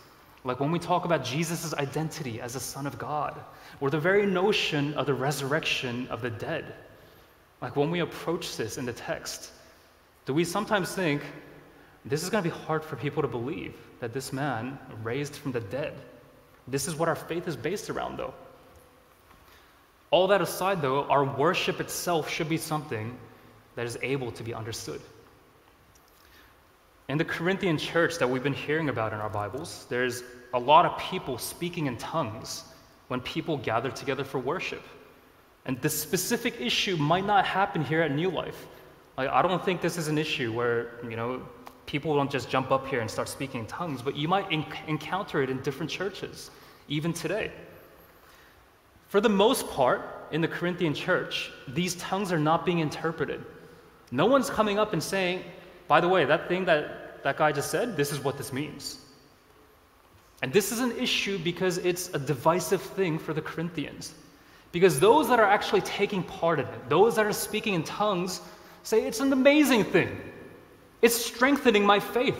Like 0.43 0.59
when 0.59 0.71
we 0.71 0.79
talk 0.79 1.05
about 1.05 1.23
Jesus' 1.23 1.73
identity 1.73 2.41
as 2.41 2.53
the 2.53 2.59
Son 2.59 2.87
of 2.87 2.97
God, 2.97 3.39
or 3.81 3.89
the 3.89 3.99
very 3.99 4.25
notion 4.25 4.93
of 4.93 5.05
the 5.05 5.13
resurrection 5.13 6.07
of 6.09 6.21
the 6.21 6.29
dead. 6.29 6.73
Like 7.61 7.75
when 7.75 7.91
we 7.91 7.99
approach 7.99 8.57
this 8.57 8.77
in 8.77 8.85
the 8.85 8.93
text, 8.93 9.51
do 10.25 10.33
we 10.33 10.43
sometimes 10.43 10.93
think 10.93 11.23
this 12.05 12.23
is 12.23 12.29
going 12.29 12.43
to 12.43 12.49
be 12.49 12.55
hard 12.55 12.83
for 12.83 12.95
people 12.95 13.21
to 13.21 13.27
believe 13.27 13.75
that 13.99 14.13
this 14.13 14.31
man 14.31 14.77
raised 15.03 15.35
from 15.35 15.51
the 15.51 15.59
dead? 15.59 15.93
This 16.67 16.87
is 16.87 16.95
what 16.95 17.09
our 17.09 17.15
faith 17.15 17.47
is 17.47 17.55
based 17.55 17.89
around, 17.89 18.17
though. 18.17 18.33
All 20.11 20.27
that 20.27 20.41
aside, 20.41 20.81
though, 20.81 21.05
our 21.05 21.23
worship 21.23 21.79
itself 21.79 22.29
should 22.29 22.49
be 22.49 22.57
something 22.57 23.17
that 23.75 23.85
is 23.85 23.97
able 24.01 24.31
to 24.33 24.43
be 24.43 24.53
understood. 24.53 25.01
In 27.11 27.17
the 27.17 27.25
Corinthian 27.25 27.77
church 27.77 28.19
that 28.19 28.29
we've 28.29 28.41
been 28.41 28.53
hearing 28.53 28.87
about 28.87 29.11
in 29.11 29.19
our 29.19 29.29
Bibles, 29.29 29.85
there's 29.89 30.23
a 30.53 30.57
lot 30.57 30.85
of 30.85 30.97
people 30.97 31.37
speaking 31.37 31.87
in 31.87 31.97
tongues 31.97 32.63
when 33.09 33.19
people 33.19 33.57
gather 33.57 33.91
together 33.91 34.23
for 34.23 34.39
worship. 34.39 34.81
And 35.65 35.77
this 35.81 36.01
specific 36.01 36.61
issue 36.61 36.95
might 36.95 37.25
not 37.25 37.45
happen 37.45 37.83
here 37.83 38.01
at 38.01 38.15
New 38.15 38.29
Life. 38.29 38.65
Like, 39.17 39.27
I 39.27 39.41
don't 39.41 39.61
think 39.61 39.81
this 39.81 39.97
is 39.97 40.07
an 40.07 40.17
issue 40.17 40.53
where, 40.53 40.91
you 41.03 41.17
know, 41.17 41.41
people 41.85 42.15
don't 42.15 42.31
just 42.31 42.49
jump 42.49 42.71
up 42.71 42.87
here 42.87 43.01
and 43.01 43.11
start 43.11 43.27
speaking 43.27 43.59
in 43.59 43.67
tongues, 43.67 44.01
but 44.01 44.15
you 44.15 44.29
might 44.29 44.49
encounter 44.87 45.43
it 45.43 45.49
in 45.49 45.61
different 45.63 45.91
churches, 45.91 46.49
even 46.87 47.11
today. 47.11 47.51
For 49.07 49.19
the 49.19 49.27
most 49.27 49.69
part, 49.69 50.29
in 50.31 50.39
the 50.39 50.47
Corinthian 50.47 50.93
church, 50.93 51.51
these 51.67 51.95
tongues 51.95 52.31
are 52.31 52.39
not 52.39 52.65
being 52.65 52.79
interpreted. 52.79 53.43
No 54.11 54.27
one's 54.27 54.49
coming 54.49 54.79
up 54.79 54.93
and 54.93 55.03
saying, 55.03 55.43
by 55.91 55.99
the 55.99 56.07
way, 56.07 56.23
that 56.23 56.47
thing 56.47 56.63
that 56.63 57.21
that 57.21 57.35
guy 57.35 57.51
just 57.51 57.69
said, 57.69 57.97
this 57.97 58.13
is 58.13 58.19
what 58.23 58.37
this 58.37 58.53
means. 58.53 58.99
And 60.41 60.53
this 60.53 60.71
is 60.71 60.79
an 60.79 60.93
issue 60.93 61.37
because 61.37 61.79
it's 61.79 62.07
a 62.13 62.17
divisive 62.17 62.81
thing 62.81 63.19
for 63.19 63.33
the 63.33 63.41
Corinthians. 63.41 64.13
Because 64.71 65.01
those 65.01 65.27
that 65.27 65.37
are 65.37 65.51
actually 65.57 65.81
taking 65.81 66.23
part 66.23 66.59
in 66.59 66.65
it, 66.65 66.87
those 66.87 67.17
that 67.17 67.25
are 67.25 67.33
speaking 67.33 67.73
in 67.73 67.83
tongues, 67.83 68.39
say 68.83 69.05
it's 69.05 69.19
an 69.19 69.33
amazing 69.33 69.83
thing. 69.83 70.17
It's 71.01 71.13
strengthening 71.25 71.85
my 71.85 71.99
faith. 71.99 72.39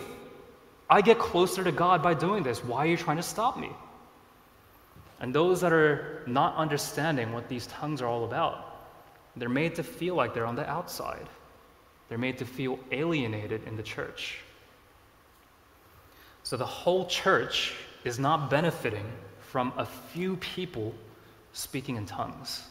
I 0.90 1.02
get 1.02 1.20
closer 1.20 1.62
to 1.62 1.74
God 1.74 2.02
by 2.02 2.14
doing 2.14 2.44
this. 2.44 2.64
Why 2.64 2.86
are 2.86 2.92
you 2.94 2.96
trying 2.96 3.18
to 3.18 3.30
stop 3.36 3.60
me? 3.60 3.72
And 5.20 5.36
those 5.36 5.60
that 5.60 5.74
are 5.74 6.24
not 6.26 6.56
understanding 6.56 7.34
what 7.34 7.50
these 7.50 7.68
tongues 7.68 8.02
are 8.02 8.08
all 8.08 8.24
about, 8.24 8.88
they're 9.36 9.50
made 9.50 9.76
to 9.76 9.84
feel 9.84 10.16
like 10.16 10.34
they're 10.34 10.52
on 10.54 10.56
the 10.56 10.70
outside. 10.70 11.28
They're 12.12 12.18
made 12.18 12.40
to 12.40 12.46
feel 12.46 12.78
alienated 12.92 13.66
in 13.66 13.78
the 13.78 13.84
church. 13.84 14.40
So 16.44 16.58
the 16.58 16.66
whole 16.66 17.06
church 17.06 17.74
is 18.04 18.20
not 18.20 18.50
benefiting 18.50 19.10
from 19.40 19.72
a 19.78 19.86
few 19.86 20.36
people 20.36 20.94
speaking 21.54 21.96
in 21.96 22.06
tongues. 22.06 22.64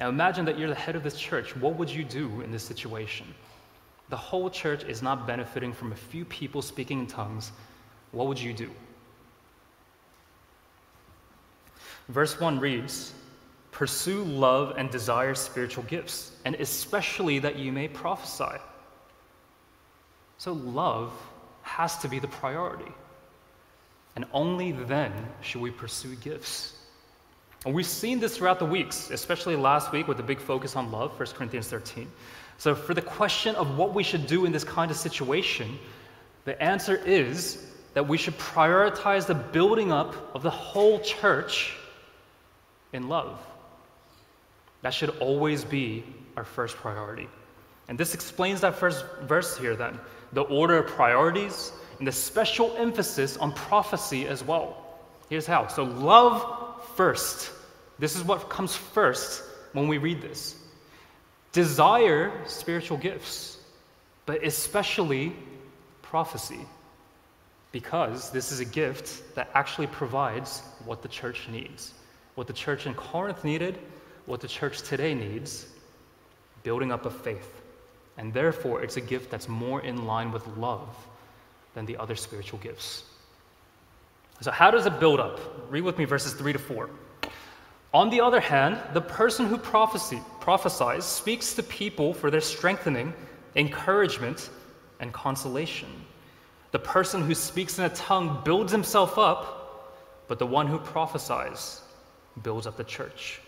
Now 0.00 0.08
imagine 0.08 0.44
that 0.46 0.58
you're 0.58 0.68
the 0.68 0.74
head 0.74 0.96
of 0.96 1.04
this 1.04 1.16
church. 1.16 1.54
What 1.54 1.76
would 1.76 1.88
you 1.88 2.02
do 2.02 2.40
in 2.40 2.50
this 2.50 2.64
situation? 2.64 3.32
The 4.08 4.16
whole 4.16 4.50
church 4.50 4.82
is 4.82 5.00
not 5.00 5.24
benefiting 5.24 5.72
from 5.72 5.92
a 5.92 5.94
few 6.10 6.24
people 6.24 6.60
speaking 6.60 6.98
in 6.98 7.06
tongues. 7.06 7.52
What 8.10 8.26
would 8.26 8.40
you 8.40 8.52
do? 8.52 8.68
Verse 12.08 12.40
1 12.40 12.58
reads 12.58 13.12
Pursue 13.70 14.24
love 14.24 14.74
and 14.76 14.90
desire 14.90 15.36
spiritual 15.36 15.84
gifts, 15.84 16.32
and 16.48 16.56
especially 16.56 17.38
that 17.38 17.58
you 17.58 17.70
may 17.70 17.86
prophesy. 17.86 18.56
So, 20.38 20.54
love 20.54 21.12
has 21.60 21.98
to 21.98 22.08
be 22.08 22.20
the 22.20 22.26
priority. 22.26 22.90
And 24.16 24.24
only 24.32 24.72
then 24.72 25.12
should 25.42 25.60
we 25.60 25.70
pursue 25.70 26.16
gifts. 26.16 26.78
And 27.66 27.74
we've 27.74 27.84
seen 27.84 28.18
this 28.18 28.38
throughout 28.38 28.58
the 28.58 28.64
weeks, 28.64 29.10
especially 29.10 29.56
last 29.56 29.92
week 29.92 30.08
with 30.08 30.16
the 30.16 30.22
big 30.22 30.40
focus 30.40 30.74
on 30.74 30.90
love, 30.90 31.20
1 31.20 31.28
Corinthians 31.34 31.68
13. 31.68 32.10
So, 32.56 32.74
for 32.74 32.94
the 32.94 33.02
question 33.02 33.54
of 33.56 33.76
what 33.76 33.92
we 33.92 34.02
should 34.02 34.26
do 34.26 34.46
in 34.46 34.50
this 34.50 34.64
kind 34.64 34.90
of 34.90 34.96
situation, 34.96 35.78
the 36.46 36.60
answer 36.62 36.96
is 36.96 37.66
that 37.92 38.08
we 38.08 38.16
should 38.16 38.38
prioritize 38.38 39.26
the 39.26 39.34
building 39.34 39.92
up 39.92 40.34
of 40.34 40.42
the 40.42 40.48
whole 40.48 40.98
church 41.00 41.74
in 42.94 43.06
love. 43.06 43.38
That 44.80 44.94
should 44.94 45.10
always 45.18 45.62
be 45.62 46.04
our 46.38 46.44
first 46.44 46.76
priority. 46.76 47.28
And 47.88 47.98
this 47.98 48.14
explains 48.14 48.60
that 48.60 48.76
first 48.76 49.04
verse 49.22 49.58
here 49.58 49.74
then 49.74 49.98
the 50.32 50.42
order 50.42 50.78
of 50.78 50.86
priorities 50.86 51.72
and 51.98 52.06
the 52.06 52.12
special 52.12 52.74
emphasis 52.76 53.36
on 53.38 53.52
prophecy 53.52 54.28
as 54.28 54.44
well. 54.44 54.76
Here's 55.30 55.46
how. 55.46 55.66
So, 55.66 55.82
love 55.82 56.84
first. 56.94 57.50
This 57.98 58.14
is 58.14 58.22
what 58.22 58.48
comes 58.48 58.76
first 58.76 59.42
when 59.72 59.88
we 59.88 59.98
read 59.98 60.22
this. 60.22 60.54
Desire 61.52 62.30
spiritual 62.46 62.98
gifts, 62.98 63.58
but 64.26 64.44
especially 64.44 65.32
prophecy, 66.02 66.60
because 67.72 68.30
this 68.30 68.52
is 68.52 68.60
a 68.60 68.64
gift 68.66 69.34
that 69.34 69.50
actually 69.54 69.88
provides 69.88 70.60
what 70.84 71.02
the 71.02 71.08
church 71.08 71.48
needs. 71.48 71.94
What 72.34 72.46
the 72.46 72.52
church 72.52 72.86
in 72.86 72.94
Corinth 72.94 73.42
needed, 73.44 73.78
what 74.26 74.40
the 74.40 74.46
church 74.46 74.82
today 74.82 75.14
needs 75.14 75.66
building 76.68 76.92
up 76.92 77.06
of 77.06 77.16
faith. 77.28 77.62
And 78.18 78.34
therefore, 78.34 78.82
it's 78.82 78.98
a 78.98 79.00
gift 79.00 79.30
that's 79.30 79.48
more 79.48 79.80
in 79.90 80.04
line 80.04 80.30
with 80.30 80.46
love 80.58 80.90
than 81.72 81.86
the 81.86 81.96
other 81.96 82.14
spiritual 82.14 82.58
gifts. 82.58 83.04
So, 84.42 84.50
how 84.50 84.70
does 84.70 84.84
it 84.84 85.00
build 85.00 85.18
up? 85.18 85.40
Read 85.70 85.80
with 85.80 85.96
me 85.96 86.04
verses 86.04 86.34
3 86.34 86.52
to 86.52 86.58
4. 86.58 86.90
On 87.94 88.10
the 88.10 88.20
other 88.20 88.38
hand, 88.38 88.78
the 88.92 89.00
person 89.00 89.46
who 89.46 89.56
prophecy, 89.56 90.20
prophesies 90.40 91.06
speaks 91.06 91.54
to 91.54 91.62
people 91.62 92.12
for 92.12 92.30
their 92.30 92.42
strengthening, 92.42 93.14
encouragement, 93.56 94.50
and 95.00 95.10
consolation. 95.10 95.88
The 96.72 96.80
person 96.96 97.22
who 97.22 97.34
speaks 97.34 97.78
in 97.78 97.86
a 97.86 97.94
tongue 98.08 98.42
builds 98.44 98.72
himself 98.72 99.16
up, 99.16 99.40
but 100.28 100.38
the 100.38 100.50
one 100.58 100.66
who 100.66 100.78
prophesies 100.78 101.80
builds 102.42 102.66
up 102.66 102.76
the 102.76 102.84
church. 102.84 103.40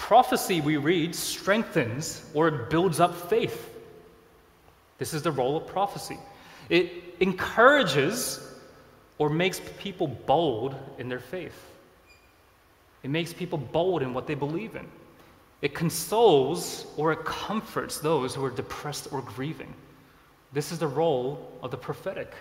Prophecy, 0.00 0.62
we 0.62 0.78
read, 0.78 1.14
strengthens 1.14 2.24
or 2.32 2.48
it 2.48 2.70
builds 2.70 3.00
up 3.00 3.14
faith. 3.14 3.70
This 4.96 5.12
is 5.12 5.22
the 5.22 5.30
role 5.30 5.58
of 5.58 5.66
prophecy. 5.66 6.18
It 6.70 6.90
encourages 7.20 8.54
or 9.18 9.28
makes 9.28 9.60
people 9.78 10.08
bold 10.08 10.74
in 10.98 11.10
their 11.10 11.20
faith. 11.20 11.54
It 13.02 13.10
makes 13.10 13.34
people 13.34 13.58
bold 13.58 14.00
in 14.00 14.14
what 14.14 14.26
they 14.26 14.34
believe 14.34 14.74
in. 14.74 14.88
It 15.60 15.74
consoles 15.74 16.86
or 16.96 17.12
it 17.12 17.22
comforts 17.26 17.98
those 17.98 18.34
who 18.34 18.42
are 18.42 18.50
depressed 18.50 19.08
or 19.12 19.20
grieving. 19.20 19.72
This 20.54 20.72
is 20.72 20.78
the 20.78 20.88
role 20.88 21.52
of 21.62 21.70
the 21.70 21.76
prophetic 21.76 22.32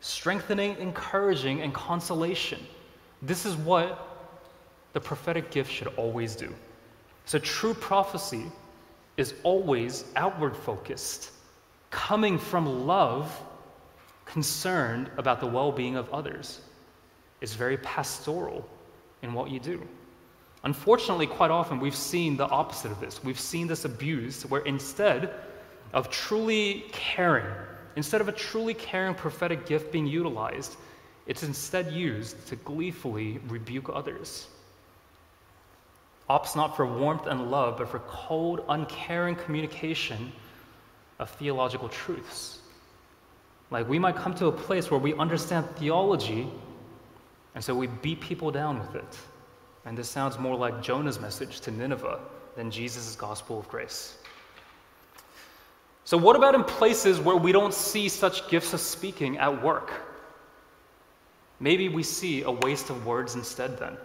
strengthening, 0.00 0.76
encouraging, 0.78 1.60
and 1.60 1.74
consolation. 1.74 2.64
This 3.20 3.44
is 3.44 3.56
what 3.56 4.30
the 4.92 5.00
prophetic 5.00 5.50
gift 5.50 5.72
should 5.72 5.88
always 5.96 6.36
do. 6.36 6.54
So, 7.28 7.38
true 7.38 7.74
prophecy 7.74 8.50
is 9.18 9.34
always 9.42 10.06
outward 10.16 10.56
focused, 10.56 11.30
coming 11.90 12.38
from 12.38 12.86
love, 12.86 13.30
concerned 14.24 15.10
about 15.18 15.38
the 15.38 15.46
well 15.46 15.70
being 15.70 15.96
of 15.96 16.08
others. 16.08 16.62
It's 17.42 17.52
very 17.52 17.76
pastoral 17.76 18.66
in 19.20 19.34
what 19.34 19.50
you 19.50 19.60
do. 19.60 19.86
Unfortunately, 20.64 21.26
quite 21.26 21.50
often 21.50 21.80
we've 21.80 21.94
seen 21.94 22.38
the 22.38 22.48
opposite 22.48 22.92
of 22.92 22.98
this. 22.98 23.22
We've 23.22 23.38
seen 23.38 23.66
this 23.66 23.84
abused, 23.84 24.48
where 24.48 24.62
instead 24.62 25.34
of 25.92 26.08
truly 26.08 26.86
caring, 26.92 27.54
instead 27.96 28.22
of 28.22 28.30
a 28.30 28.32
truly 28.32 28.72
caring 28.72 29.14
prophetic 29.14 29.66
gift 29.66 29.92
being 29.92 30.06
utilized, 30.06 30.78
it's 31.26 31.42
instead 31.42 31.92
used 31.92 32.46
to 32.46 32.56
gleefully 32.56 33.38
rebuke 33.48 33.90
others 33.92 34.46
opts 36.28 36.54
not 36.54 36.76
for 36.76 36.86
warmth 36.86 37.26
and 37.26 37.50
love, 37.50 37.78
but 37.78 37.88
for 37.88 38.00
cold, 38.00 38.64
uncaring 38.68 39.34
communication 39.34 40.32
of 41.18 41.30
theological 41.30 41.88
truths. 41.88 42.58
Like 43.70 43.88
we 43.88 43.98
might 43.98 44.16
come 44.16 44.34
to 44.36 44.46
a 44.46 44.52
place 44.52 44.90
where 44.90 45.00
we 45.00 45.14
understand 45.14 45.66
theology, 45.76 46.48
and 47.54 47.62
so 47.62 47.74
we 47.74 47.86
beat 47.86 48.20
people 48.20 48.50
down 48.50 48.78
with 48.78 48.94
it. 48.94 49.18
And 49.84 49.96
this 49.96 50.08
sounds 50.08 50.38
more 50.38 50.56
like 50.56 50.82
Jonah's 50.82 51.20
message 51.20 51.60
to 51.60 51.70
Nineveh 51.70 52.20
than 52.56 52.70
Jesus' 52.70 53.16
gospel 53.16 53.58
of 53.58 53.68
grace. 53.68 54.18
So, 56.04 56.16
what 56.16 56.36
about 56.36 56.54
in 56.54 56.64
places 56.64 57.20
where 57.20 57.36
we 57.36 57.52
don't 57.52 57.74
see 57.74 58.08
such 58.08 58.48
gifts 58.48 58.72
of 58.72 58.80
speaking 58.80 59.38
at 59.38 59.62
work? 59.62 59.92
Maybe 61.60 61.88
we 61.88 62.02
see 62.02 62.42
a 62.42 62.50
waste 62.50 62.90
of 62.90 63.04
words 63.04 63.34
instead 63.34 63.78
then. 63.78 63.96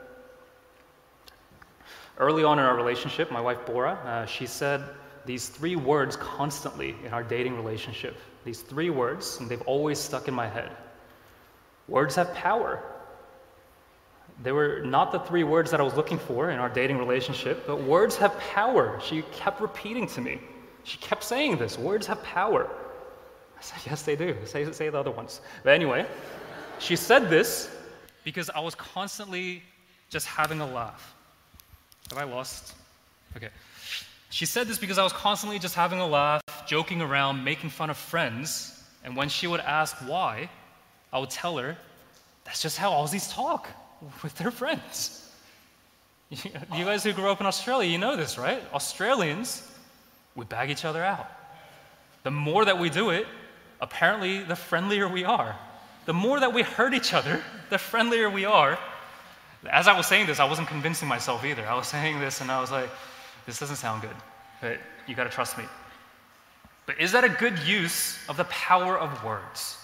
Early 2.17 2.43
on 2.43 2.59
in 2.59 2.65
our 2.65 2.75
relationship, 2.75 3.31
my 3.31 3.41
wife 3.41 3.65
Bora, 3.65 3.93
uh, 4.05 4.25
she 4.25 4.45
said 4.45 4.83
these 5.25 5.49
three 5.49 5.75
words 5.75 6.15
constantly 6.17 6.95
in 7.05 7.13
our 7.13 7.23
dating 7.23 7.55
relationship. 7.55 8.15
These 8.45 8.61
three 8.61 8.89
words, 8.89 9.37
and 9.39 9.49
they've 9.49 9.61
always 9.61 9.97
stuck 9.97 10.27
in 10.27 10.33
my 10.33 10.47
head. 10.47 10.71
Words 11.87 12.15
have 12.15 12.33
power. 12.33 12.83
They 14.41 14.51
were 14.51 14.81
not 14.83 15.11
the 15.11 15.19
three 15.19 15.43
words 15.43 15.71
that 15.71 15.79
I 15.79 15.83
was 15.83 15.93
looking 15.95 16.17
for 16.19 16.51
in 16.51 16.59
our 16.59 16.69
dating 16.69 16.97
relationship, 16.97 17.65
but 17.65 17.81
words 17.81 18.15
have 18.17 18.37
power. 18.39 18.99
She 19.01 19.23
kept 19.31 19.61
repeating 19.61 20.07
to 20.07 20.21
me. 20.21 20.39
She 20.83 20.97
kept 20.97 21.23
saying 21.23 21.57
this 21.57 21.77
words 21.77 22.05
have 22.07 22.21
power. 22.23 22.69
I 23.57 23.61
said, 23.61 23.79
Yes, 23.85 24.03
they 24.03 24.15
do. 24.15 24.35
Say, 24.45 24.69
say 24.71 24.89
the 24.89 24.99
other 24.99 25.11
ones. 25.11 25.41
But 25.63 25.73
anyway, 25.73 26.05
she 26.79 26.95
said 26.95 27.29
this 27.29 27.69
because 28.23 28.49
I 28.49 28.59
was 28.59 28.75
constantly 28.75 29.63
just 30.09 30.27
having 30.27 30.59
a 30.61 30.67
laugh. 30.67 31.15
Have 32.13 32.29
I 32.29 32.31
lost? 32.31 32.75
Okay. 33.35 33.49
She 34.29 34.45
said 34.45 34.67
this 34.67 34.77
because 34.77 34.99
I 34.99 35.03
was 35.03 35.13
constantly 35.13 35.57
just 35.57 35.73
having 35.73 35.99
a 35.99 36.05
laugh, 36.05 36.43
joking 36.67 37.01
around, 37.01 37.43
making 37.43 37.71
fun 37.71 37.89
of 37.89 37.97
friends. 37.97 38.83
And 39.03 39.15
when 39.15 39.29
she 39.29 39.47
would 39.47 39.61
ask 39.61 39.95
why, 40.07 40.47
I 41.11 41.17
would 41.17 41.31
tell 41.31 41.57
her, 41.57 41.75
that's 42.45 42.61
just 42.61 42.77
how 42.77 42.91
Aussies 42.91 43.33
talk 43.33 43.67
with 44.21 44.35
their 44.35 44.51
friends. 44.51 45.19
You 46.75 46.85
guys 46.85 47.03
who 47.03 47.13
grew 47.13 47.29
up 47.29 47.41
in 47.41 47.47
Australia, 47.47 47.89
you 47.89 47.97
know 47.97 48.15
this, 48.15 48.37
right? 48.37 48.61
Australians, 48.73 49.67
we 50.35 50.45
bag 50.45 50.69
each 50.69 50.85
other 50.85 51.03
out. 51.03 51.27
The 52.23 52.31
more 52.31 52.65
that 52.65 52.79
we 52.79 52.89
do 52.91 53.09
it, 53.09 53.25
apparently, 53.81 54.43
the 54.43 54.55
friendlier 54.55 55.07
we 55.07 55.23
are. 55.23 55.55
The 56.05 56.13
more 56.13 56.39
that 56.39 56.53
we 56.53 56.61
hurt 56.61 56.93
each 56.93 57.13
other, 57.13 57.41
the 57.71 57.77
friendlier 57.79 58.29
we 58.29 58.45
are. 58.45 58.77
As 59.69 59.87
I 59.87 59.95
was 59.95 60.07
saying 60.07 60.27
this, 60.27 60.39
I 60.39 60.45
wasn't 60.45 60.67
convincing 60.67 61.07
myself 61.07 61.45
either. 61.45 61.65
I 61.65 61.75
was 61.75 61.87
saying 61.95 62.19
this 62.19 62.41
and 62.41 62.51
I 62.51 62.59
was 62.59 62.71
like, 62.71 62.89
this 63.45 63.59
doesn't 63.59 63.77
sound 63.77 64.01
good, 64.01 64.15
but 64.61 64.79
you 65.07 65.15
gotta 65.15 65.29
trust 65.29 65.57
me. 65.57 65.65
But 66.85 66.99
is 66.99 67.11
that 67.13 67.23
a 67.23 67.29
good 67.29 67.57
use 67.59 68.17
of 68.27 68.37
the 68.37 68.43
power 68.45 68.97
of 68.97 69.23
words? 69.23 69.77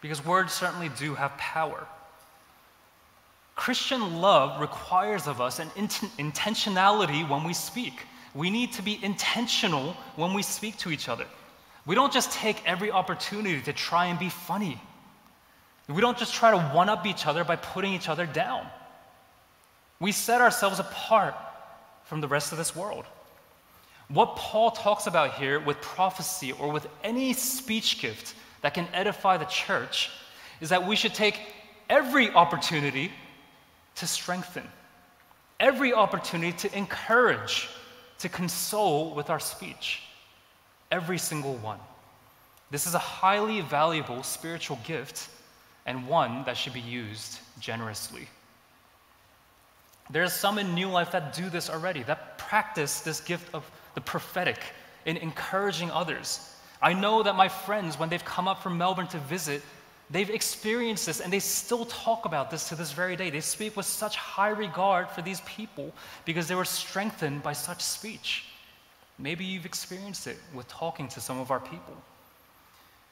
Because 0.00 0.24
words 0.24 0.52
certainly 0.52 0.90
do 0.98 1.14
have 1.14 1.36
power. 1.38 1.86
Christian 3.54 4.20
love 4.20 4.60
requires 4.60 5.28
of 5.28 5.40
us 5.40 5.58
an 5.60 5.70
int- 5.76 6.10
intentionality 6.18 7.28
when 7.28 7.44
we 7.44 7.52
speak. 7.52 8.06
We 8.34 8.50
need 8.50 8.72
to 8.72 8.82
be 8.82 8.98
intentional 9.04 9.94
when 10.16 10.34
we 10.34 10.42
speak 10.42 10.78
to 10.78 10.90
each 10.90 11.08
other. 11.08 11.26
We 11.86 11.94
don't 11.94 12.12
just 12.12 12.32
take 12.32 12.62
every 12.66 12.90
opportunity 12.90 13.60
to 13.60 13.72
try 13.72 14.06
and 14.06 14.18
be 14.18 14.30
funny. 14.30 14.80
We 15.88 16.00
don't 16.00 16.16
just 16.16 16.34
try 16.34 16.50
to 16.50 16.58
one 16.74 16.88
up 16.88 17.06
each 17.06 17.26
other 17.26 17.44
by 17.44 17.56
putting 17.56 17.92
each 17.92 18.08
other 18.08 18.24
down. 18.24 18.66
We 20.02 20.10
set 20.10 20.40
ourselves 20.40 20.80
apart 20.80 21.36
from 22.02 22.20
the 22.20 22.26
rest 22.26 22.50
of 22.50 22.58
this 22.58 22.74
world. 22.74 23.04
What 24.08 24.34
Paul 24.34 24.72
talks 24.72 25.06
about 25.06 25.34
here 25.34 25.60
with 25.60 25.80
prophecy 25.80 26.50
or 26.50 26.72
with 26.72 26.88
any 27.04 27.32
speech 27.34 28.00
gift 28.02 28.34
that 28.62 28.74
can 28.74 28.88
edify 28.92 29.36
the 29.36 29.44
church 29.44 30.10
is 30.60 30.70
that 30.70 30.84
we 30.84 30.96
should 30.96 31.14
take 31.14 31.38
every 31.88 32.30
opportunity 32.30 33.12
to 33.94 34.06
strengthen, 34.08 34.66
every 35.60 35.94
opportunity 35.94 36.68
to 36.68 36.76
encourage, 36.76 37.68
to 38.18 38.28
console 38.28 39.14
with 39.14 39.30
our 39.30 39.38
speech. 39.38 40.02
Every 40.90 41.18
single 41.18 41.54
one. 41.58 41.78
This 42.72 42.88
is 42.88 42.94
a 42.94 42.98
highly 42.98 43.60
valuable 43.60 44.24
spiritual 44.24 44.80
gift 44.84 45.28
and 45.86 46.08
one 46.08 46.42
that 46.46 46.56
should 46.56 46.72
be 46.72 46.80
used 46.80 47.38
generously. 47.60 48.26
There 50.10 50.22
are 50.22 50.28
some 50.28 50.58
in 50.58 50.74
New 50.74 50.88
Life 50.88 51.12
that 51.12 51.32
do 51.32 51.48
this 51.48 51.70
already, 51.70 52.02
that 52.04 52.38
practice 52.38 53.00
this 53.00 53.20
gift 53.20 53.54
of 53.54 53.68
the 53.94 54.00
prophetic 54.00 54.58
in 55.06 55.16
encouraging 55.16 55.90
others. 55.90 56.54
I 56.80 56.92
know 56.92 57.22
that 57.22 57.36
my 57.36 57.48
friends, 57.48 57.98
when 57.98 58.08
they've 58.08 58.24
come 58.24 58.48
up 58.48 58.62
from 58.62 58.76
Melbourne 58.76 59.06
to 59.08 59.18
visit, 59.18 59.62
they've 60.10 60.30
experienced 60.30 61.06
this 61.06 61.20
and 61.20 61.32
they 61.32 61.38
still 61.38 61.84
talk 61.86 62.24
about 62.24 62.50
this 62.50 62.68
to 62.68 62.74
this 62.74 62.92
very 62.92 63.16
day. 63.16 63.30
They 63.30 63.40
speak 63.40 63.76
with 63.76 63.86
such 63.86 64.16
high 64.16 64.50
regard 64.50 65.08
for 65.08 65.22
these 65.22 65.40
people 65.42 65.92
because 66.24 66.48
they 66.48 66.54
were 66.54 66.64
strengthened 66.64 67.42
by 67.42 67.52
such 67.52 67.80
speech. 67.80 68.46
Maybe 69.18 69.44
you've 69.44 69.66
experienced 69.66 70.26
it 70.26 70.38
with 70.52 70.66
talking 70.68 71.08
to 71.08 71.20
some 71.20 71.38
of 71.38 71.50
our 71.50 71.60
people. 71.60 71.96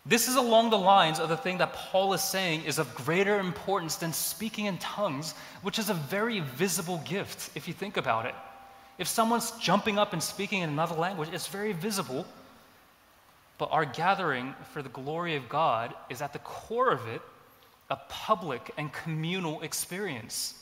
This 0.06 0.28
is 0.28 0.36
along 0.36 0.70
the 0.70 0.78
lines 0.78 1.20
of 1.20 1.28
the 1.28 1.36
thing 1.36 1.58
that 1.58 1.74
Paul 1.74 2.14
is 2.14 2.22
saying 2.22 2.64
is 2.64 2.78
of 2.78 2.94
greater 2.94 3.38
importance 3.38 3.96
than 3.96 4.12
speaking 4.12 4.64
in 4.66 4.78
tongues, 4.78 5.34
which 5.62 5.78
is 5.78 5.90
a 5.90 5.94
very 5.94 6.40
visible 6.40 7.02
gift 7.04 7.50
if 7.54 7.68
you 7.68 7.74
think 7.74 7.96
about 7.96 8.26
it. 8.26 8.34
If 8.98 9.08
someone's 9.08 9.50
jumping 9.52 9.98
up 9.98 10.12
and 10.12 10.22
speaking 10.22 10.62
in 10.62 10.70
another 10.70 10.94
language, 10.94 11.28
it's 11.32 11.46
very 11.46 11.72
visible. 11.72 12.26
But 13.58 13.72
our 13.72 13.84
gathering 13.84 14.54
for 14.72 14.82
the 14.82 14.88
glory 14.88 15.36
of 15.36 15.48
God 15.48 15.94
is 16.08 16.22
at 16.22 16.32
the 16.32 16.38
core 16.38 16.92
of 16.92 17.06
it 17.06 17.20
a 17.90 17.96
public 18.08 18.70
and 18.78 18.92
communal 18.92 19.60
experience. 19.60 20.54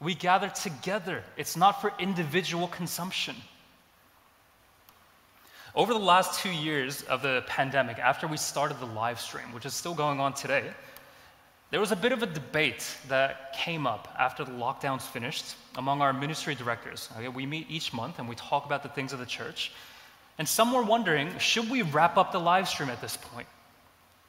We 0.00 0.14
gather 0.14 0.48
together, 0.48 1.22
it's 1.36 1.56
not 1.56 1.80
for 1.80 1.92
individual 1.98 2.68
consumption. 2.68 3.36
Over 5.78 5.92
the 5.92 6.00
last 6.00 6.40
two 6.40 6.50
years 6.50 7.02
of 7.02 7.22
the 7.22 7.44
pandemic, 7.46 8.00
after 8.00 8.26
we 8.26 8.36
started 8.36 8.80
the 8.80 8.86
live 8.86 9.20
stream, 9.20 9.52
which 9.52 9.64
is 9.64 9.72
still 9.72 9.94
going 9.94 10.18
on 10.18 10.32
today, 10.32 10.64
there 11.70 11.78
was 11.78 11.92
a 11.92 11.96
bit 11.96 12.10
of 12.10 12.20
a 12.20 12.26
debate 12.26 12.84
that 13.06 13.52
came 13.52 13.86
up 13.86 14.12
after 14.18 14.44
the 14.44 14.50
lockdowns 14.50 15.02
finished 15.02 15.54
among 15.76 16.02
our 16.02 16.12
ministry 16.12 16.56
directors. 16.56 17.08
Okay, 17.16 17.28
we 17.28 17.46
meet 17.46 17.70
each 17.70 17.92
month 17.92 18.18
and 18.18 18.28
we 18.28 18.34
talk 18.34 18.66
about 18.66 18.82
the 18.82 18.88
things 18.88 19.12
of 19.12 19.20
the 19.20 19.26
church. 19.26 19.70
And 20.38 20.48
some 20.48 20.72
were 20.72 20.82
wondering 20.82 21.38
should 21.38 21.70
we 21.70 21.82
wrap 21.82 22.16
up 22.16 22.32
the 22.32 22.40
live 22.40 22.68
stream 22.68 22.90
at 22.90 23.00
this 23.00 23.16
point? 23.16 23.46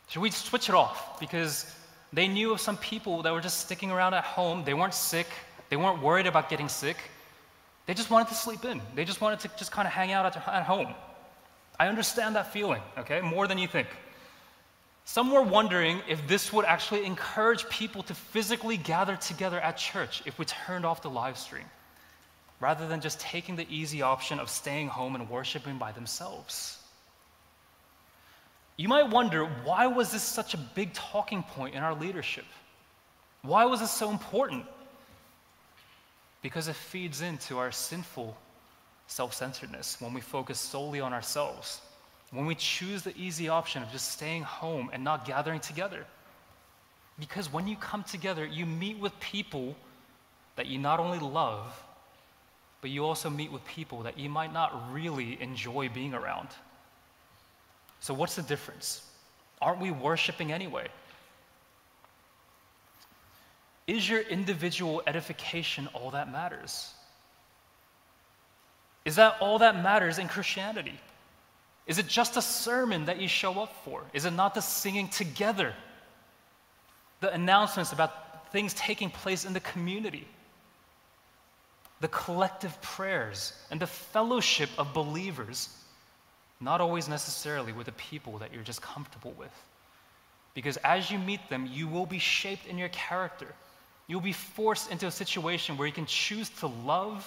Should 0.07 0.21
we 0.21 0.29
switch 0.29 0.69
it 0.69 0.75
off? 0.75 1.19
Because 1.19 1.75
they 2.13 2.27
knew 2.27 2.51
of 2.51 2.61
some 2.61 2.77
people 2.77 3.23
that 3.23 3.33
were 3.33 3.41
just 3.41 3.61
sticking 3.61 3.89
around 3.89 4.13
at 4.13 4.23
home. 4.23 4.63
They 4.63 4.75
weren't 4.75 4.93
sick, 4.93 5.25
they 5.69 5.77
weren't 5.77 5.99
worried 6.03 6.27
about 6.27 6.47
getting 6.47 6.69
sick. 6.69 6.97
They 7.87 7.95
just 7.95 8.11
wanted 8.11 8.27
to 8.27 8.35
sleep 8.35 8.65
in, 8.65 8.83
they 8.93 9.03
just 9.03 9.19
wanted 9.19 9.39
to 9.39 9.47
just 9.57 9.71
kind 9.71 9.87
of 9.87 9.91
hang 9.91 10.11
out 10.11 10.27
at, 10.27 10.47
at 10.47 10.63
home. 10.63 10.93
I 11.79 11.87
understand 11.87 12.35
that 12.35 12.51
feeling, 12.51 12.81
okay, 12.97 13.21
more 13.21 13.47
than 13.47 13.57
you 13.57 13.67
think. 13.67 13.87
Some 15.05 15.31
were 15.31 15.41
wondering 15.41 16.01
if 16.07 16.27
this 16.27 16.53
would 16.53 16.65
actually 16.65 17.05
encourage 17.05 17.67
people 17.69 18.03
to 18.03 18.13
physically 18.13 18.77
gather 18.77 19.15
together 19.15 19.59
at 19.59 19.77
church 19.77 20.21
if 20.25 20.37
we 20.37 20.45
turned 20.45 20.85
off 20.85 21.01
the 21.01 21.09
live 21.09 21.37
stream, 21.37 21.65
rather 22.59 22.87
than 22.87 23.01
just 23.01 23.19
taking 23.19 23.55
the 23.55 23.65
easy 23.69 24.01
option 24.01 24.39
of 24.39 24.49
staying 24.49 24.89
home 24.89 25.15
and 25.15 25.29
worshiping 25.29 25.77
by 25.77 25.91
themselves. 25.93 26.77
You 28.75 28.87
might 28.87 29.09
wonder 29.09 29.45
why 29.63 29.87
was 29.87 30.11
this 30.11 30.23
such 30.23 30.53
a 30.53 30.57
big 30.57 30.93
talking 30.93 31.43
point 31.43 31.75
in 31.75 31.81
our 31.81 31.95
leadership? 31.95 32.45
Why 33.41 33.65
was 33.65 33.79
this 33.79 33.91
so 33.91 34.11
important? 34.11 34.65
Because 36.41 36.67
it 36.67 36.75
feeds 36.75 37.21
into 37.21 37.57
our 37.57 37.71
sinful 37.71 38.37
self 39.09 39.33
centeredness, 39.33 39.99
when 39.99 40.13
we 40.13 40.21
focus 40.21 40.59
solely 40.59 41.01
on 41.01 41.13
ourselves, 41.13 41.81
when 42.31 42.45
we 42.45 42.55
choose 42.55 43.01
the 43.01 43.17
easy 43.17 43.49
option 43.49 43.81
of 43.81 43.91
just 43.91 44.11
staying 44.11 44.43
home 44.43 44.89
and 44.93 45.03
not 45.03 45.25
gathering 45.25 45.59
together. 45.59 46.05
Because 47.19 47.51
when 47.51 47.67
you 47.67 47.75
come 47.75 48.03
together, 48.03 48.45
you 48.45 48.65
meet 48.65 48.99
with 48.99 49.19
people 49.19 49.75
that 50.55 50.67
you 50.67 50.77
not 50.77 50.99
only 50.99 51.19
love, 51.19 51.65
but 52.81 52.91
you 52.91 53.03
also 53.03 53.29
meet 53.29 53.51
with 53.51 53.65
people 53.65 54.03
that 54.03 54.17
you 54.17 54.29
might 54.29 54.53
not 54.53 54.93
really 54.93 55.41
enjoy 55.41 55.89
being 55.89 56.13
around. 56.13 56.47
So, 57.99 58.13
what's 58.13 58.35
the 58.35 58.43
difference? 58.43 59.03
Aren't 59.59 59.81
we 59.81 59.91
worshiping 59.91 60.51
anyway? 60.51 60.87
Is 63.87 64.07
your 64.07 64.21
individual 64.21 65.01
edification 65.07 65.89
all 65.93 66.11
that 66.11 66.31
matters? 66.31 66.93
Is 69.09 69.15
that 69.15 69.37
all 69.39 69.57
that 69.57 69.81
matters 69.81 70.19
in 70.19 70.27
Christianity? 70.27 70.93
Is 71.87 71.97
it 71.97 72.05
just 72.05 72.37
a 72.37 72.43
sermon 72.43 73.05
that 73.05 73.19
you 73.19 73.27
show 73.27 73.59
up 73.59 73.73
for? 73.83 74.03
Is 74.13 74.25
it 74.25 74.33
not 74.33 74.53
the 74.53 74.61
singing 74.61 75.07
together? 75.07 75.73
The 77.19 77.33
announcements 77.33 77.91
about 77.91 78.51
things 78.51 78.75
taking 78.75 79.09
place 79.09 79.45
in 79.45 79.53
the 79.53 79.61
community? 79.61 80.27
The 82.01 82.07
collective 82.09 82.79
prayers 82.83 83.53
and 83.71 83.81
the 83.81 83.87
fellowship 83.87 84.69
of 84.77 84.93
believers, 84.93 85.75
not 86.61 86.79
always 86.79 87.09
necessarily 87.09 87.73
with 87.73 87.87
the 87.87 87.93
people 87.93 88.37
that 88.37 88.53
you're 88.53 88.61
just 88.61 88.83
comfortable 88.83 89.33
with. 89.39 89.65
Because 90.53 90.77
as 90.83 91.09
you 91.09 91.17
meet 91.17 91.49
them, 91.49 91.67
you 91.73 91.87
will 91.87 92.05
be 92.05 92.19
shaped 92.19 92.67
in 92.67 92.77
your 92.77 92.89
character. 92.89 93.47
You'll 94.05 94.21
be 94.21 94.33
forced 94.33 94.91
into 94.91 95.07
a 95.07 95.11
situation 95.11 95.77
where 95.77 95.87
you 95.87 95.93
can 95.93 96.05
choose 96.05 96.49
to 96.59 96.67
love 96.67 97.25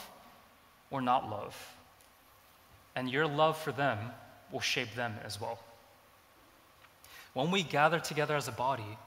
or 0.93 1.01
not 1.01 1.29
love. 1.29 1.57
And 2.95 3.11
your 3.11 3.27
love 3.27 3.59
for 3.59 3.73
them 3.73 3.99
will 4.53 4.61
shape 4.61 4.95
them 4.95 5.15
as 5.25 5.41
well. 5.41 5.59
When 7.33 7.51
we 7.51 7.63
gather 7.63 7.99
together 7.99 8.37
as 8.37 8.47
a 8.47 8.53
body, 8.53 8.99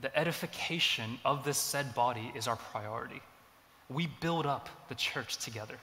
the 0.00 0.16
edification 0.16 1.18
of 1.24 1.44
this 1.44 1.58
said 1.58 1.94
body 1.94 2.32
is 2.34 2.46
our 2.46 2.56
priority. 2.56 3.20
We 3.90 4.06
build 4.20 4.46
up 4.46 4.68
the 4.88 4.94
church 4.94 5.36
together. 5.38 5.76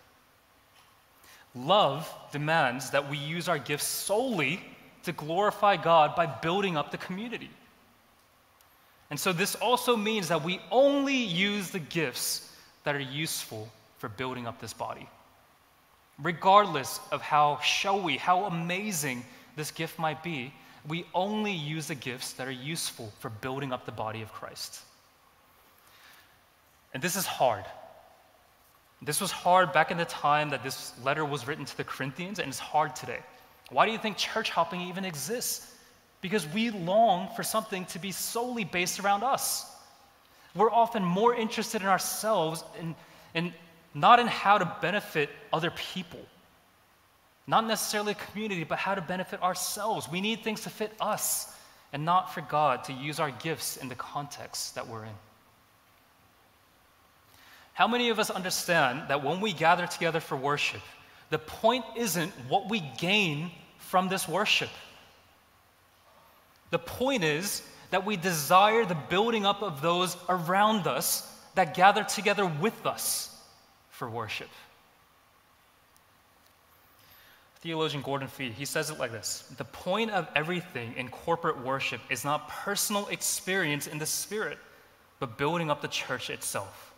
Love 1.53 2.11
demands 2.31 2.89
that 2.91 3.09
we 3.09 3.17
use 3.17 3.49
our 3.49 3.59
gifts 3.59 3.85
solely 3.85 4.61
to 5.03 5.11
glorify 5.11 5.75
God 5.75 6.15
by 6.15 6.25
building 6.25 6.77
up 6.77 6.91
the 6.91 6.97
community. 6.97 7.49
And 9.09 9.19
so, 9.19 9.33
this 9.33 9.53
also 9.55 9.95
means 9.95 10.29
that 10.29 10.43
we 10.43 10.59
only 10.71 11.15
use 11.15 11.69
the 11.69 11.79
gifts 11.79 12.49
that 12.83 12.95
are 12.95 12.99
useful 12.99 13.69
for 13.99 14.09
building 14.09 14.47
up 14.47 14.59
this 14.59 14.73
body 14.73 15.07
regardless 16.21 16.99
of 17.11 17.21
how 17.21 17.59
showy, 17.59 18.17
how 18.17 18.45
amazing 18.45 19.23
this 19.55 19.71
gift 19.71 19.97
might 19.99 20.23
be, 20.23 20.53
we 20.87 21.05
only 21.13 21.53
use 21.53 21.87
the 21.87 21.95
gifts 21.95 22.33
that 22.33 22.47
are 22.47 22.51
useful 22.51 23.11
for 23.19 23.29
building 23.29 23.71
up 23.71 23.85
the 23.85 23.91
body 23.91 24.21
of 24.21 24.31
Christ. 24.33 24.81
And 26.93 27.01
this 27.01 27.15
is 27.15 27.25
hard. 27.25 27.65
This 29.01 29.19
was 29.19 29.31
hard 29.31 29.73
back 29.73 29.91
in 29.91 29.97
the 29.97 30.05
time 30.05 30.49
that 30.51 30.63
this 30.63 30.93
letter 31.03 31.25
was 31.25 31.47
written 31.47 31.65
to 31.65 31.77
the 31.77 31.83
Corinthians, 31.83 32.39
and 32.39 32.47
it's 32.47 32.59
hard 32.59 32.95
today. 32.95 33.19
Why 33.69 33.85
do 33.85 33.91
you 33.91 33.97
think 33.97 34.17
church 34.17 34.49
hopping 34.49 34.81
even 34.81 35.03
exists? 35.03 35.73
Because 36.21 36.47
we 36.49 36.69
long 36.69 37.29
for 37.35 37.43
something 37.43 37.85
to 37.85 37.99
be 37.99 38.11
solely 38.11 38.63
based 38.63 38.99
around 38.99 39.23
us. 39.23 39.65
We're 40.55 40.71
often 40.71 41.03
more 41.03 41.33
interested 41.33 41.81
in 41.81 41.87
ourselves 41.87 42.63
and, 42.79 42.95
and 43.33 43.51
not 43.93 44.19
in 44.19 44.27
how 44.27 44.57
to 44.57 44.77
benefit 44.81 45.29
other 45.51 45.71
people. 45.71 46.19
Not 47.45 47.67
necessarily 47.67 48.13
a 48.13 48.31
community, 48.31 48.63
but 48.63 48.79
how 48.79 48.95
to 48.95 49.01
benefit 49.01 49.41
ourselves. 49.41 50.09
We 50.09 50.21
need 50.21 50.43
things 50.43 50.61
to 50.61 50.69
fit 50.69 50.93
us 50.99 51.53
and 51.91 52.05
not 52.05 52.33
for 52.33 52.41
God 52.41 52.83
to 52.85 52.93
use 52.93 53.19
our 53.19 53.31
gifts 53.31 53.77
in 53.77 53.89
the 53.89 53.95
context 53.95 54.75
that 54.75 54.87
we're 54.87 55.03
in. 55.03 55.13
How 57.73 57.87
many 57.87 58.09
of 58.09 58.19
us 58.19 58.29
understand 58.29 59.09
that 59.09 59.23
when 59.23 59.41
we 59.41 59.51
gather 59.51 59.87
together 59.87 60.19
for 60.19 60.37
worship, 60.37 60.81
the 61.29 61.39
point 61.39 61.83
isn't 61.95 62.31
what 62.47 62.69
we 62.69 62.79
gain 62.97 63.51
from 63.77 64.07
this 64.07 64.27
worship? 64.27 64.69
The 66.69 66.79
point 66.79 67.23
is 67.23 67.61
that 67.89 68.05
we 68.05 68.15
desire 68.15 68.85
the 68.85 68.97
building 69.09 69.45
up 69.45 69.61
of 69.61 69.81
those 69.81 70.17
around 70.29 70.87
us 70.87 71.29
that 71.55 71.75
gather 71.75 72.03
together 72.03 72.45
with 72.45 72.85
us 72.85 73.32
for 74.03 74.09
worship. 74.09 74.49
Theologian 77.61 78.03
Gordon 78.03 78.27
Fee, 78.27 78.49
he 78.49 78.65
says 78.65 78.89
it 78.89 78.99
like 78.99 79.13
this 79.13 79.49
The 79.57 79.63
point 79.63 80.11
of 80.11 80.27
everything 80.35 80.93
in 80.97 81.07
corporate 81.07 81.63
worship 81.63 82.01
is 82.09 82.25
not 82.25 82.49
personal 82.49 83.07
experience 83.07 83.87
in 83.87 83.99
the 83.99 84.05
Spirit, 84.05 84.57
but 85.21 85.37
building 85.37 85.71
up 85.71 85.81
the 85.81 85.87
church 85.87 86.29
itself. 86.29 86.93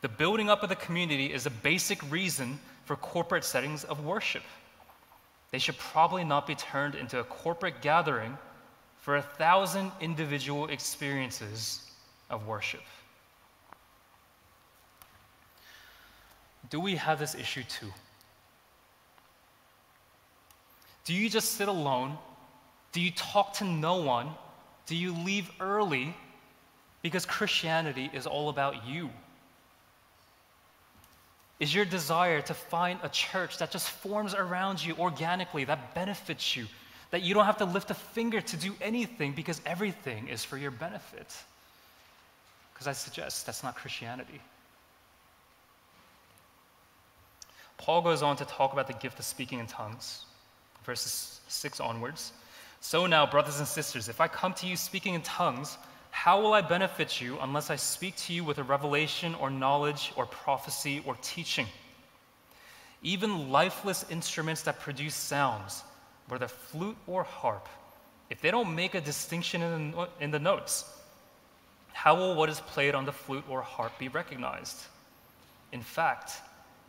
The 0.00 0.08
building 0.08 0.48
up 0.48 0.62
of 0.62 0.70
the 0.70 0.76
community 0.76 1.30
is 1.30 1.44
a 1.44 1.50
basic 1.50 2.00
reason 2.10 2.58
for 2.86 2.96
corporate 2.96 3.44
settings 3.44 3.84
of 3.84 4.02
worship. 4.02 4.44
They 5.50 5.58
should 5.58 5.76
probably 5.76 6.24
not 6.24 6.46
be 6.46 6.54
turned 6.54 6.94
into 6.94 7.18
a 7.18 7.24
corporate 7.24 7.82
gathering 7.82 8.38
for 8.96 9.16
a 9.16 9.22
thousand 9.22 9.92
individual 10.00 10.68
experiences 10.68 11.90
of 12.30 12.46
worship. 12.46 12.80
Do 16.72 16.80
we 16.80 16.96
have 16.96 17.18
this 17.18 17.34
issue 17.34 17.64
too? 17.64 17.92
Do 21.04 21.12
you 21.12 21.28
just 21.28 21.52
sit 21.52 21.68
alone? 21.68 22.16
Do 22.92 23.00
you 23.02 23.10
talk 23.10 23.52
to 23.58 23.64
no 23.64 23.96
one? 23.96 24.30
Do 24.86 24.96
you 24.96 25.12
leave 25.12 25.50
early 25.60 26.16
because 27.02 27.26
Christianity 27.26 28.08
is 28.14 28.26
all 28.26 28.48
about 28.48 28.86
you? 28.86 29.10
Is 31.60 31.74
your 31.74 31.84
desire 31.84 32.40
to 32.40 32.54
find 32.54 32.98
a 33.02 33.10
church 33.10 33.58
that 33.58 33.70
just 33.70 33.90
forms 33.90 34.32
around 34.34 34.82
you 34.82 34.94
organically, 34.98 35.64
that 35.64 35.94
benefits 35.94 36.56
you, 36.56 36.66
that 37.10 37.20
you 37.20 37.34
don't 37.34 37.44
have 37.44 37.58
to 37.58 37.66
lift 37.66 37.90
a 37.90 37.94
finger 37.94 38.40
to 38.40 38.56
do 38.56 38.74
anything 38.80 39.32
because 39.32 39.60
everything 39.66 40.28
is 40.28 40.42
for 40.42 40.56
your 40.56 40.70
benefit? 40.70 41.36
Because 42.72 42.86
I 42.86 42.92
suggest 42.92 43.44
that's 43.44 43.62
not 43.62 43.76
Christianity. 43.76 44.40
Paul 47.82 48.00
goes 48.00 48.22
on 48.22 48.36
to 48.36 48.44
talk 48.44 48.72
about 48.72 48.86
the 48.86 48.92
gift 48.92 49.18
of 49.18 49.24
speaking 49.24 49.58
in 49.58 49.66
tongues, 49.66 50.24
verses 50.84 51.40
6 51.48 51.80
onwards. 51.80 52.32
So 52.80 53.06
now, 53.06 53.26
brothers 53.26 53.58
and 53.58 53.66
sisters, 53.66 54.08
if 54.08 54.20
I 54.20 54.28
come 54.28 54.54
to 54.54 54.68
you 54.68 54.76
speaking 54.76 55.14
in 55.14 55.22
tongues, 55.22 55.78
how 56.12 56.40
will 56.40 56.52
I 56.52 56.60
benefit 56.60 57.20
you 57.20 57.38
unless 57.40 57.70
I 57.70 57.76
speak 57.76 58.14
to 58.18 58.32
you 58.32 58.44
with 58.44 58.58
a 58.58 58.62
revelation 58.62 59.34
or 59.34 59.50
knowledge 59.50 60.12
or 60.14 60.26
prophecy 60.26 61.02
or 61.04 61.16
teaching? 61.22 61.66
Even 63.02 63.50
lifeless 63.50 64.04
instruments 64.10 64.62
that 64.62 64.78
produce 64.78 65.16
sounds, 65.16 65.82
whether 66.28 66.46
flute 66.46 66.96
or 67.08 67.24
harp, 67.24 67.68
if 68.30 68.40
they 68.40 68.52
don't 68.52 68.72
make 68.72 68.94
a 68.94 69.00
distinction 69.00 69.60
in 69.60 69.90
the, 69.90 70.08
in 70.20 70.30
the 70.30 70.38
notes, 70.38 70.84
how 71.92 72.14
will 72.14 72.36
what 72.36 72.48
is 72.48 72.60
played 72.60 72.94
on 72.94 73.06
the 73.06 73.12
flute 73.12 73.44
or 73.48 73.60
harp 73.60 73.98
be 73.98 74.06
recognized? 74.06 74.82
In 75.72 75.82
fact, 75.82 76.30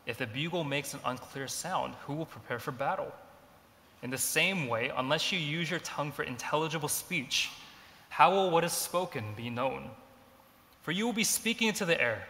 if 0.05 0.17
the 0.17 0.27
bugle 0.27 0.63
makes 0.63 0.93
an 0.93 0.99
unclear 1.05 1.47
sound, 1.47 1.95
who 2.05 2.13
will 2.13 2.25
prepare 2.25 2.59
for 2.59 2.71
battle? 2.71 3.11
In 4.01 4.09
the 4.09 4.17
same 4.17 4.67
way, 4.67 4.91
unless 4.97 5.31
you 5.31 5.39
use 5.39 5.69
your 5.71 5.79
tongue 5.79 6.11
for 6.11 6.23
intelligible 6.23 6.89
speech, 6.89 7.49
how 8.09 8.31
will 8.31 8.51
what 8.51 8.65
is 8.65 8.73
spoken 8.73 9.33
be 9.35 9.49
known? 9.49 9.89
For 10.81 10.91
you 10.91 11.05
will 11.05 11.13
be 11.13 11.23
speaking 11.23 11.69
into 11.69 11.85
the 11.85 11.99
air. 11.99 12.27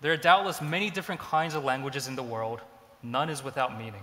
There 0.00 0.12
are 0.12 0.18
doubtless 0.18 0.60
many 0.60 0.90
different 0.90 1.20
kinds 1.20 1.54
of 1.54 1.64
languages 1.64 2.08
in 2.08 2.14
the 2.14 2.22
world, 2.22 2.60
none 3.02 3.30
is 3.30 3.42
without 3.42 3.78
meaning. 3.78 4.02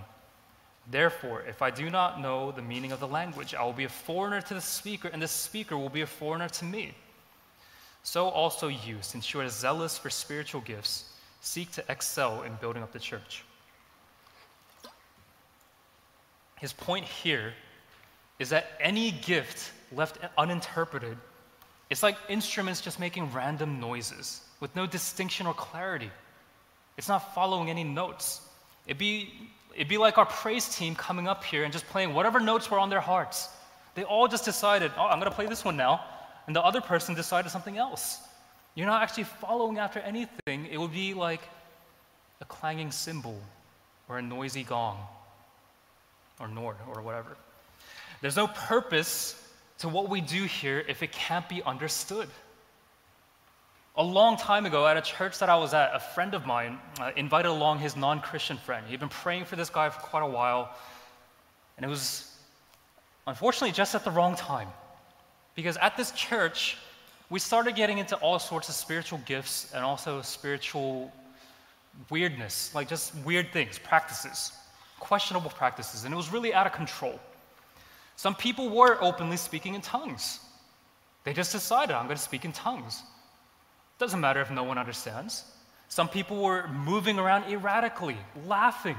Therefore, 0.90 1.42
if 1.48 1.62
I 1.62 1.70
do 1.70 1.90
not 1.90 2.20
know 2.20 2.52
the 2.52 2.62
meaning 2.62 2.92
of 2.92 3.00
the 3.00 3.08
language, 3.08 3.54
I 3.54 3.64
will 3.64 3.72
be 3.72 3.84
a 3.84 3.88
foreigner 3.88 4.40
to 4.40 4.54
the 4.54 4.60
speaker, 4.60 5.08
and 5.08 5.22
the 5.22 5.28
speaker 5.28 5.76
will 5.78 5.88
be 5.88 6.02
a 6.02 6.06
foreigner 6.06 6.48
to 6.48 6.64
me. 6.64 6.94
So 8.02 8.28
also 8.28 8.68
you, 8.68 8.98
since 9.00 9.32
you 9.32 9.40
are 9.40 9.48
zealous 9.48 9.98
for 9.98 10.10
spiritual 10.10 10.60
gifts, 10.60 11.12
seek 11.46 11.70
to 11.70 11.84
excel 11.88 12.42
in 12.42 12.52
building 12.56 12.82
up 12.82 12.92
the 12.92 12.98
church. 12.98 13.44
His 16.58 16.72
point 16.72 17.04
here 17.04 17.52
is 18.38 18.48
that 18.50 18.72
any 18.80 19.12
gift 19.12 19.72
left 19.92 20.18
uninterpreted, 20.36 21.16
it's 21.88 22.02
like 22.02 22.16
instruments 22.28 22.80
just 22.80 22.98
making 22.98 23.32
random 23.32 23.78
noises 23.78 24.40
with 24.58 24.74
no 24.74 24.86
distinction 24.86 25.46
or 25.46 25.54
clarity. 25.54 26.10
It's 26.96 27.08
not 27.08 27.32
following 27.34 27.70
any 27.70 27.84
notes. 27.84 28.40
It'd 28.86 28.98
be, 28.98 29.32
it'd 29.74 29.88
be 29.88 29.98
like 29.98 30.18
our 30.18 30.26
praise 30.26 30.74
team 30.74 30.96
coming 30.96 31.28
up 31.28 31.44
here 31.44 31.62
and 31.62 31.72
just 31.72 31.86
playing 31.86 32.12
whatever 32.12 32.40
notes 32.40 32.70
were 32.70 32.80
on 32.80 32.90
their 32.90 33.00
hearts. 33.00 33.50
They 33.94 34.02
all 34.02 34.26
just 34.26 34.44
decided, 34.44 34.90
oh, 34.98 35.06
I'm 35.06 35.20
going 35.20 35.30
to 35.30 35.36
play 35.36 35.46
this 35.46 35.64
one 35.64 35.76
now. 35.76 36.04
And 36.48 36.56
the 36.56 36.62
other 36.62 36.80
person 36.80 37.14
decided 37.14 37.50
something 37.50 37.78
else. 37.78 38.25
You're 38.76 38.86
not 38.86 39.02
actually 39.02 39.24
following 39.24 39.78
after 39.78 40.00
anything. 40.00 40.66
It 40.70 40.78
would 40.78 40.92
be 40.92 41.14
like 41.14 41.40
a 42.42 42.44
clanging 42.44 42.92
cymbal 42.92 43.40
or 44.06 44.18
a 44.18 44.22
noisy 44.22 44.62
gong 44.62 44.98
or 46.38 46.46
nord 46.46 46.76
or 46.94 47.00
whatever. 47.00 47.36
There's 48.20 48.36
no 48.36 48.46
purpose 48.46 49.42
to 49.78 49.88
what 49.88 50.10
we 50.10 50.20
do 50.20 50.44
here 50.44 50.84
if 50.88 51.02
it 51.02 51.10
can't 51.10 51.48
be 51.48 51.62
understood. 51.62 52.28
A 53.96 54.02
long 54.02 54.36
time 54.36 54.66
ago, 54.66 54.86
at 54.86 54.98
a 54.98 55.00
church 55.00 55.38
that 55.38 55.48
I 55.48 55.56
was 55.56 55.72
at, 55.72 55.94
a 55.94 56.00
friend 56.00 56.34
of 56.34 56.44
mine 56.44 56.78
uh, 57.00 57.12
invited 57.16 57.48
along 57.48 57.78
his 57.78 57.96
non 57.96 58.20
Christian 58.20 58.58
friend. 58.58 58.84
He'd 58.86 59.00
been 59.00 59.08
praying 59.08 59.46
for 59.46 59.56
this 59.56 59.70
guy 59.70 59.88
for 59.88 60.00
quite 60.00 60.22
a 60.22 60.28
while, 60.28 60.74
and 61.78 61.86
it 61.86 61.88
was 61.88 62.30
unfortunately 63.26 63.72
just 63.72 63.94
at 63.94 64.04
the 64.04 64.10
wrong 64.10 64.36
time. 64.36 64.68
Because 65.54 65.78
at 65.78 65.96
this 65.96 66.10
church, 66.10 66.76
we 67.28 67.40
started 67.40 67.74
getting 67.74 67.98
into 67.98 68.16
all 68.16 68.38
sorts 68.38 68.68
of 68.68 68.74
spiritual 68.74 69.20
gifts 69.26 69.72
and 69.74 69.84
also 69.84 70.22
spiritual 70.22 71.12
weirdness, 72.08 72.72
like 72.74 72.88
just 72.88 73.14
weird 73.24 73.52
things, 73.52 73.78
practices, 73.78 74.52
questionable 75.00 75.50
practices, 75.50 76.04
and 76.04 76.14
it 76.14 76.16
was 76.16 76.30
really 76.32 76.54
out 76.54 76.66
of 76.66 76.72
control. 76.72 77.18
Some 78.14 78.34
people 78.34 78.68
were 78.68 78.96
openly 79.02 79.36
speaking 79.36 79.74
in 79.74 79.80
tongues. 79.80 80.40
They 81.24 81.32
just 81.32 81.52
decided, 81.52 81.94
I'm 81.94 82.06
going 82.06 82.16
to 82.16 82.22
speak 82.22 82.44
in 82.44 82.52
tongues. 82.52 83.02
Doesn't 83.98 84.20
matter 84.20 84.40
if 84.40 84.50
no 84.50 84.62
one 84.62 84.78
understands. 84.78 85.44
Some 85.88 86.08
people 86.08 86.42
were 86.42 86.68
moving 86.68 87.18
around 87.18 87.50
erratically, 87.50 88.16
laughing, 88.46 88.96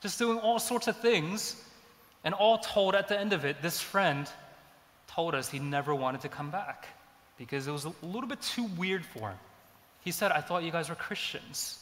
just 0.00 0.18
doing 0.18 0.38
all 0.38 0.58
sorts 0.58 0.88
of 0.88 0.96
things. 0.96 1.62
And 2.24 2.34
all 2.34 2.58
told, 2.58 2.94
at 2.94 3.06
the 3.06 3.20
end 3.20 3.34
of 3.34 3.44
it, 3.44 3.60
this 3.60 3.80
friend 3.80 4.26
told 5.06 5.34
us 5.34 5.50
he 5.50 5.58
never 5.58 5.94
wanted 5.94 6.22
to 6.22 6.28
come 6.28 6.50
back 6.50 6.88
because 7.38 7.66
it 7.66 7.72
was 7.72 7.84
a 7.84 7.92
little 8.02 8.28
bit 8.28 8.40
too 8.40 8.64
weird 8.76 9.04
for 9.04 9.30
him. 9.30 9.38
He 10.02 10.10
said, 10.10 10.32
I 10.32 10.40
thought 10.40 10.62
you 10.62 10.70
guys 10.70 10.88
were 10.88 10.94
Christians. 10.94 11.80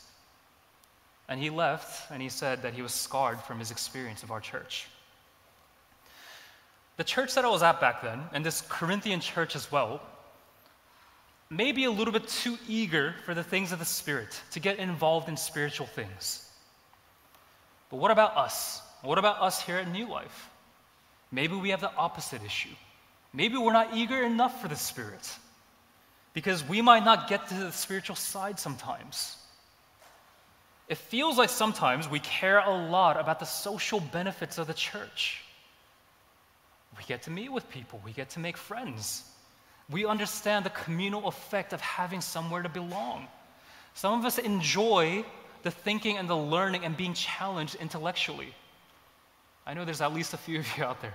And 1.29 1.41
he 1.41 1.51
left 1.51 2.11
and 2.11 2.23
he 2.23 2.29
said 2.29 2.63
that 2.63 2.75
he 2.75 2.83
was 2.83 2.93
scarred 2.93 3.41
from 3.41 3.59
his 3.59 3.71
experience 3.71 4.23
of 4.23 4.31
our 4.31 4.41
church. 4.41 4.87
The 6.97 7.05
church 7.05 7.35
that 7.35 7.45
I 7.45 7.49
was 7.49 7.63
at 7.63 7.81
back 7.81 8.03
then, 8.03 8.21
and 8.33 8.45
this 8.45 8.63
Corinthian 8.69 9.21
church 9.21 9.57
as 9.57 9.71
well, 9.73 10.01
may 11.51 11.73
be 11.73 11.85
a 11.85 11.91
little 11.91 12.13
bit 12.13 12.29
too 12.29 12.59
eager 12.69 13.15
for 13.25 13.35
the 13.35 13.43
things 13.43 13.73
of 13.73 13.79
the 13.79 13.85
Spirit, 13.85 14.41
to 14.53 14.61
get 14.61 14.79
involved 14.79 15.29
in 15.29 15.37
spiritual 15.37 15.87
things. 15.87 16.49
But 17.91 17.97
what 17.97 18.11
about 18.11 18.37
us? 18.37 18.81
What 19.03 19.19
about 19.19 19.41
us 19.41 19.61
here 19.61 19.77
at 19.77 19.91
New 19.91 20.07
Life? 20.07 20.51
Maybe 21.31 21.55
we 21.55 21.71
have 21.71 21.81
the 21.81 21.95
opposite 21.95 22.45
issue. 22.45 22.75
Maybe 23.33 23.57
we're 23.57 23.73
not 23.73 23.95
eager 23.95 24.23
enough 24.23 24.61
for 24.61 24.69
the 24.69 24.77
Spirit 24.77 25.29
because 26.35 26.67
we 26.67 26.81
might 26.81 27.05
not 27.05 27.29
get 27.29 27.49
to 27.49 27.55
the 27.55 27.71
spiritual 27.73 28.17
side 28.17 28.59
sometimes. 28.59 29.37
It 30.89 30.99
feels 30.99 31.39
like 31.39 31.49
sometimes 31.49 32.09
we 32.09 32.21
care 32.21 32.59
a 32.59 32.89
lot 32.89 33.19
about 33.19 33.39
the 33.39 33.47
social 33.47 34.01
benefits 34.01 34.59
of 34.59 34.67
the 34.67 34.75
church. 34.75 35.43
We 36.99 37.05
get 37.05 37.23
to 37.23 37.31
meet 37.31 37.51
with 37.51 37.69
people, 37.71 38.01
we 38.05 38.13
get 38.13 38.31
to 38.31 38.41
make 38.41 38.57
friends. 38.57 39.25
We 39.91 40.07
understand 40.07 40.65
the 40.65 40.71
communal 40.71 41.27
effect 41.29 41.73
of 41.73 41.81
having 41.81 42.21
somewhere 42.21 42.63
to 42.63 42.69
belong. 42.69 43.27
Some 43.95 44.19
of 44.19 44.25
us 44.25 44.39
enjoy 44.39 45.25
the 45.63 45.71
thinking 45.71 46.19
and 46.19 46.29
the 46.29 46.37
learning 46.37 46.85
and 46.85 46.97
being 46.97 47.15
challenged 47.15 47.77
intellectually? 47.77 48.55
I 49.67 49.75
know 49.75 49.85
there's 49.85 50.01
at 50.01 50.13
least 50.13 50.35
a 50.35 50.37
few 50.37 50.59
of 50.61 50.77
you 50.77 50.85
out 50.85 51.01
there. 51.01 51.15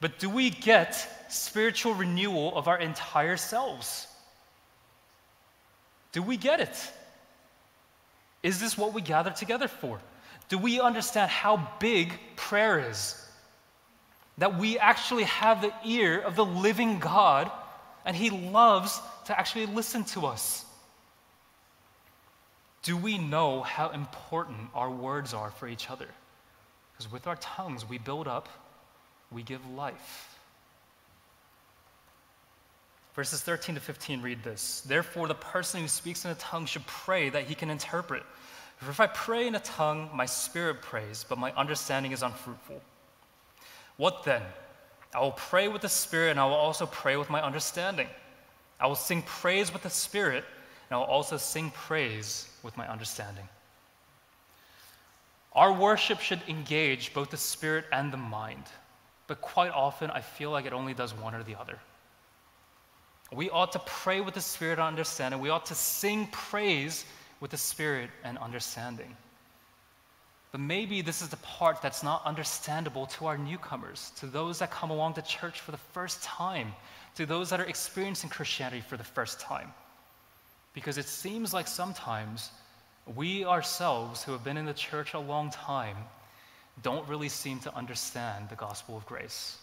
But 0.00 0.18
do 0.18 0.30
we 0.30 0.50
get 0.50 0.94
spiritual 1.28 1.94
renewal 1.94 2.56
of 2.56 2.68
our 2.68 2.78
entire 2.78 3.36
selves? 3.36 4.06
Do 6.12 6.22
we 6.22 6.36
get 6.36 6.60
it? 6.60 6.92
Is 8.42 8.60
this 8.60 8.78
what 8.78 8.94
we 8.94 9.02
gather 9.02 9.30
together 9.30 9.68
for? 9.68 10.00
Do 10.48 10.58
we 10.58 10.80
understand 10.80 11.30
how 11.30 11.68
big 11.80 12.12
prayer 12.36 12.88
is? 12.90 13.20
That 14.38 14.58
we 14.58 14.78
actually 14.78 15.24
have 15.24 15.60
the 15.60 15.72
ear 15.84 16.20
of 16.20 16.36
the 16.36 16.44
living 16.44 17.00
God 17.00 17.50
and 18.04 18.16
He 18.16 18.30
loves 18.30 19.00
to 19.26 19.38
actually 19.38 19.66
listen 19.66 20.04
to 20.04 20.26
us. 20.26 20.64
Do 22.82 22.96
we 22.96 23.18
know 23.18 23.62
how 23.62 23.90
important 23.90 24.70
our 24.74 24.90
words 24.90 25.34
are 25.34 25.50
for 25.50 25.68
each 25.68 25.90
other? 25.90 26.08
Because 26.92 27.12
with 27.12 27.26
our 27.26 27.36
tongues, 27.36 27.86
we 27.86 27.98
build 27.98 28.26
up, 28.26 28.48
we 29.30 29.42
give 29.42 29.60
life. 29.70 30.38
Verses 33.14 33.40
13 33.42 33.74
to 33.74 33.80
15 33.80 34.22
read 34.22 34.42
this 34.42 34.82
Therefore, 34.82 35.28
the 35.28 35.34
person 35.34 35.80
who 35.80 35.88
speaks 35.88 36.24
in 36.24 36.30
a 36.30 36.36
tongue 36.36 36.66
should 36.66 36.86
pray 36.86 37.30
that 37.30 37.44
he 37.44 37.54
can 37.54 37.70
interpret. 37.70 38.22
For 38.76 38.90
if 38.90 39.00
I 39.00 39.08
pray 39.08 39.48
in 39.48 39.56
a 39.56 39.60
tongue, 39.60 40.08
my 40.14 40.26
spirit 40.26 40.82
prays, 40.82 41.24
but 41.28 41.36
my 41.36 41.52
understanding 41.54 42.12
is 42.12 42.22
unfruitful. 42.22 42.80
What 43.96 44.22
then? 44.22 44.42
I 45.14 45.20
will 45.20 45.32
pray 45.32 45.68
with 45.68 45.82
the 45.82 45.88
Spirit, 45.88 46.32
and 46.32 46.40
I 46.40 46.44
will 46.44 46.54
also 46.54 46.86
pray 46.86 47.16
with 47.16 47.30
my 47.30 47.42
understanding. 47.42 48.06
I 48.78 48.86
will 48.86 48.94
sing 48.94 49.22
praise 49.22 49.72
with 49.72 49.82
the 49.82 49.90
Spirit, 49.90 50.44
and 50.88 50.96
I 50.96 50.98
will 50.98 51.06
also 51.06 51.36
sing 51.36 51.70
praise 51.72 52.48
with 52.62 52.76
my 52.76 52.88
understanding. 52.88 53.48
Our 55.54 55.72
worship 55.72 56.20
should 56.20 56.40
engage 56.46 57.12
both 57.14 57.30
the 57.30 57.36
spirit 57.36 57.86
and 57.90 58.12
the 58.12 58.16
mind, 58.18 58.64
but 59.28 59.40
quite 59.40 59.70
often 59.70 60.10
I 60.10 60.20
feel 60.20 60.50
like 60.50 60.66
it 60.66 60.72
only 60.72 60.94
does 60.94 61.14
one 61.14 61.34
or 61.34 61.44
the 61.44 61.54
other. 61.54 61.78
We 63.30 63.50
ought 63.50 63.72
to 63.72 63.78
pray 63.80 64.20
with 64.20 64.34
the 64.34 64.40
spirit 64.40 64.78
and 64.78 64.88
understanding. 64.88 65.40
We 65.40 65.50
ought 65.50 65.66
to 65.66 65.74
sing 65.74 66.26
praise 66.32 67.04
with 67.40 67.50
the 67.50 67.58
spirit 67.58 68.10
and 68.24 68.38
understanding. 68.38 69.14
But 70.50 70.62
maybe 70.62 71.02
this 71.02 71.20
is 71.20 71.28
the 71.28 71.36
part 71.36 71.82
that's 71.82 72.02
not 72.02 72.24
understandable 72.24 73.06
to 73.06 73.26
our 73.26 73.36
newcomers, 73.36 74.12
to 74.16 74.26
those 74.26 74.58
that 74.60 74.70
come 74.70 74.90
along 74.90 75.14
to 75.14 75.22
church 75.22 75.60
for 75.60 75.72
the 75.72 75.76
first 75.76 76.22
time, 76.22 76.74
to 77.16 77.26
those 77.26 77.50
that 77.50 77.60
are 77.60 77.64
experiencing 77.66 78.30
Christianity 78.30 78.80
for 78.80 78.96
the 78.96 79.04
first 79.04 79.40
time. 79.40 79.74
Because 80.72 80.96
it 80.96 81.06
seems 81.06 81.52
like 81.52 81.68
sometimes 81.68 82.50
we 83.14 83.44
ourselves, 83.44 84.22
who 84.22 84.32
have 84.32 84.42
been 84.42 84.56
in 84.56 84.64
the 84.64 84.72
church 84.72 85.12
a 85.12 85.18
long 85.18 85.50
time, 85.50 85.96
don't 86.82 87.08
really 87.08 87.28
seem 87.28 87.58
to 87.60 87.74
understand 87.74 88.48
the 88.48 88.56
gospel 88.56 88.96
of 88.96 89.06
grace. 89.06 89.58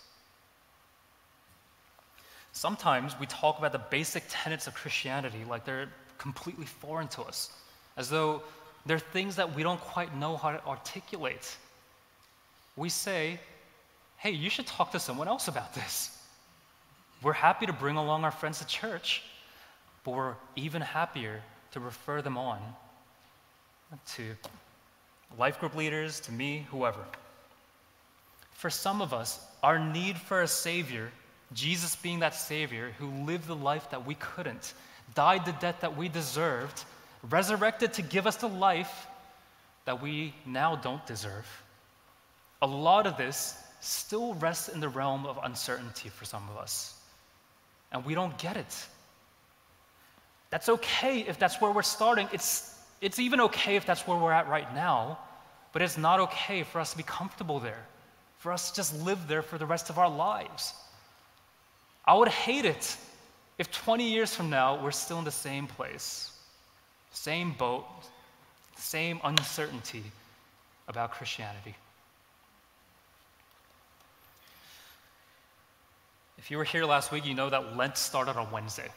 Sometimes 2.52 3.20
we 3.20 3.26
talk 3.26 3.60
about 3.60 3.74
the 3.74 3.80
basic 3.80 4.24
tenets 4.30 4.68
of 4.68 4.74
Christianity 4.74 5.44
like 5.50 5.66
they're 5.66 5.90
completely 6.18 6.66
foreign 6.66 7.08
to 7.10 7.22
us, 7.24 7.52
as 7.98 8.10
though 8.10 8.42
they're 8.86 9.00
things 9.00 9.36
that 9.36 9.56
we 9.56 9.64
don't 9.64 9.80
quite 9.80 10.16
know 10.16 10.38
how 10.38 10.52
to 10.52 10.66
articulate. 10.66 11.56
We 12.78 12.90
say, 12.90 13.40
hey, 14.18 14.32
you 14.32 14.50
should 14.50 14.68
talk 14.68 14.92
to 14.92 15.00
someone 15.00 15.28
else 15.28 15.48
about 15.48 15.74
this. 15.74 16.18
We're 17.22 17.34
happy 17.34 17.66
to 17.66 17.74
bring 17.74 17.98
along 17.98 18.24
our 18.24 18.32
friends 18.32 18.60
to 18.60 18.68
church, 18.68 19.24
but 20.04 20.12
we're 20.12 20.36
even 20.56 20.82
happier 20.82 21.42
to 21.72 21.80
refer 21.80 22.22
them 22.22 22.38
on 22.38 22.60
to 24.16 24.36
life 25.38 25.60
group 25.60 25.76
leaders, 25.76 26.20
to 26.22 26.32
me, 26.32 26.66
whoever. 26.72 27.04
For 28.52 28.70
some 28.70 29.02
of 29.02 29.14
us, 29.14 29.46
our 29.64 29.78
need 29.78 30.18
for 30.18 30.42
a 30.42 30.48
Savior, 30.48 31.12
Jesus 31.54 31.96
being 31.96 32.20
that 32.20 32.36
Savior 32.36 32.94
who 32.98 33.10
lived 33.26 33.48
the 33.48 33.56
life 33.56 33.90
that 33.92 34.06
we 34.06 34.16
couldn't, 34.16 34.74
died 35.14 35.46
the 35.46 35.52
death 35.54 35.82
that 35.82 35.98
we 35.98 36.10
deserved, 36.10 36.84
resurrected 37.30 37.94
to 37.94 38.02
give 38.02 38.28
us 38.28 38.38
the 38.38 38.48
life 38.48 39.08
that 39.86 40.02
we 40.02 40.34
now 40.46 40.76
don't 40.76 41.06
deserve. 41.06 41.48
A 42.62 42.68
lot 42.68 43.06
of 43.06 43.18
this 43.18 43.58
still 43.82 44.34
rests 44.36 44.70
in 44.70 44.80
the 44.80 44.90
realm 44.90 45.26
of 45.26 45.40
uncertainty 45.44 46.10
for 46.10 46.26
some 46.26 46.48
of 46.50 46.58
us. 46.58 46.96
And 47.92 48.04
we 48.04 48.16
don't 48.16 48.36
get 48.38 48.58
it. 48.58 48.86
That's 50.50 50.70
okay 50.70 51.20
if 51.20 51.38
that's 51.38 51.62
where 51.62 51.72
we're 51.72 51.84
starting. 51.84 52.28
It's 52.34 52.75
it's 53.06 53.20
even 53.20 53.40
okay 53.40 53.76
if 53.76 53.86
that's 53.86 54.08
where 54.08 54.18
we're 54.18 54.32
at 54.32 54.48
right 54.50 54.74
now, 54.74 55.20
but 55.74 55.84
it's 55.84 55.96
not 55.96 56.20
okay 56.20 56.64
for 56.64 56.80
us 56.80 56.90
to 56.90 56.98
be 56.98 57.04
comfortable 57.04 57.60
there, 57.60 57.86
for 58.40 58.52
us 58.52 58.72
to 58.72 58.76
just 58.76 59.00
live 59.04 59.28
there 59.28 59.44
for 59.44 59.60
the 59.60 59.66
rest 59.68 59.92
of 59.92 60.00
our 60.00 60.10
lives. 60.10 60.74
I 62.04 62.16
would 62.16 62.30
hate 62.30 62.66
it 62.66 62.98
if 63.60 63.72
20 63.72 64.10
years 64.10 64.34
from 64.34 64.50
now 64.50 64.84
we're 64.84 64.90
still 64.90 65.20
in 65.20 65.24
the 65.24 65.30
same 65.30 65.68
place, 65.68 66.32
same 67.12 67.52
boat, 67.52 67.86
same 68.76 69.20
uncertainty 69.24 70.04
about 70.88 71.12
Christianity. 71.12 71.76
If 76.40 76.50
you 76.50 76.58
were 76.58 76.64
here 76.64 76.86
last 76.86 77.12
week, 77.12 77.24
you 77.24 77.36
know 77.36 77.52
that 77.52 77.78
Lent 77.78 77.98
started 77.98 78.36
on 78.36 78.50
Wednesday. 78.50 78.90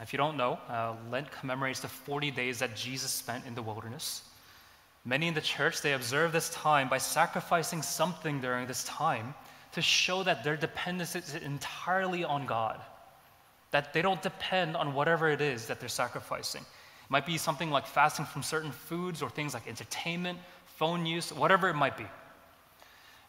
If 0.00 0.12
you 0.12 0.16
don't 0.16 0.36
know, 0.36 0.58
uh, 0.68 0.94
Lent 1.10 1.30
commemorates 1.30 1.80
the 1.80 1.88
40 1.88 2.30
days 2.30 2.58
that 2.60 2.74
Jesus 2.74 3.10
spent 3.10 3.44
in 3.46 3.54
the 3.54 3.62
wilderness. 3.62 4.22
Many 5.04 5.28
in 5.28 5.34
the 5.34 5.40
church, 5.40 5.82
they 5.82 5.92
observe 5.92 6.32
this 6.32 6.50
time 6.50 6.88
by 6.88 6.98
sacrificing 6.98 7.82
something 7.82 8.40
during 8.40 8.66
this 8.66 8.84
time 8.84 9.34
to 9.72 9.82
show 9.82 10.22
that 10.22 10.44
their 10.44 10.56
dependence 10.56 11.14
is 11.16 11.34
entirely 11.34 12.24
on 12.24 12.46
God, 12.46 12.80
that 13.70 13.92
they 13.92 14.02
don't 14.02 14.22
depend 14.22 14.76
on 14.76 14.94
whatever 14.94 15.28
it 15.28 15.40
is 15.40 15.66
that 15.66 15.80
they're 15.80 15.88
sacrificing. 15.88 16.62
It 16.62 17.10
might 17.10 17.26
be 17.26 17.36
something 17.36 17.70
like 17.70 17.86
fasting 17.86 18.26
from 18.26 18.42
certain 18.42 18.72
foods 18.72 19.22
or 19.22 19.30
things 19.30 19.54
like 19.54 19.66
entertainment, 19.66 20.38
phone 20.66 21.04
use, 21.04 21.32
whatever 21.32 21.68
it 21.68 21.74
might 21.74 21.96
be. 21.96 22.06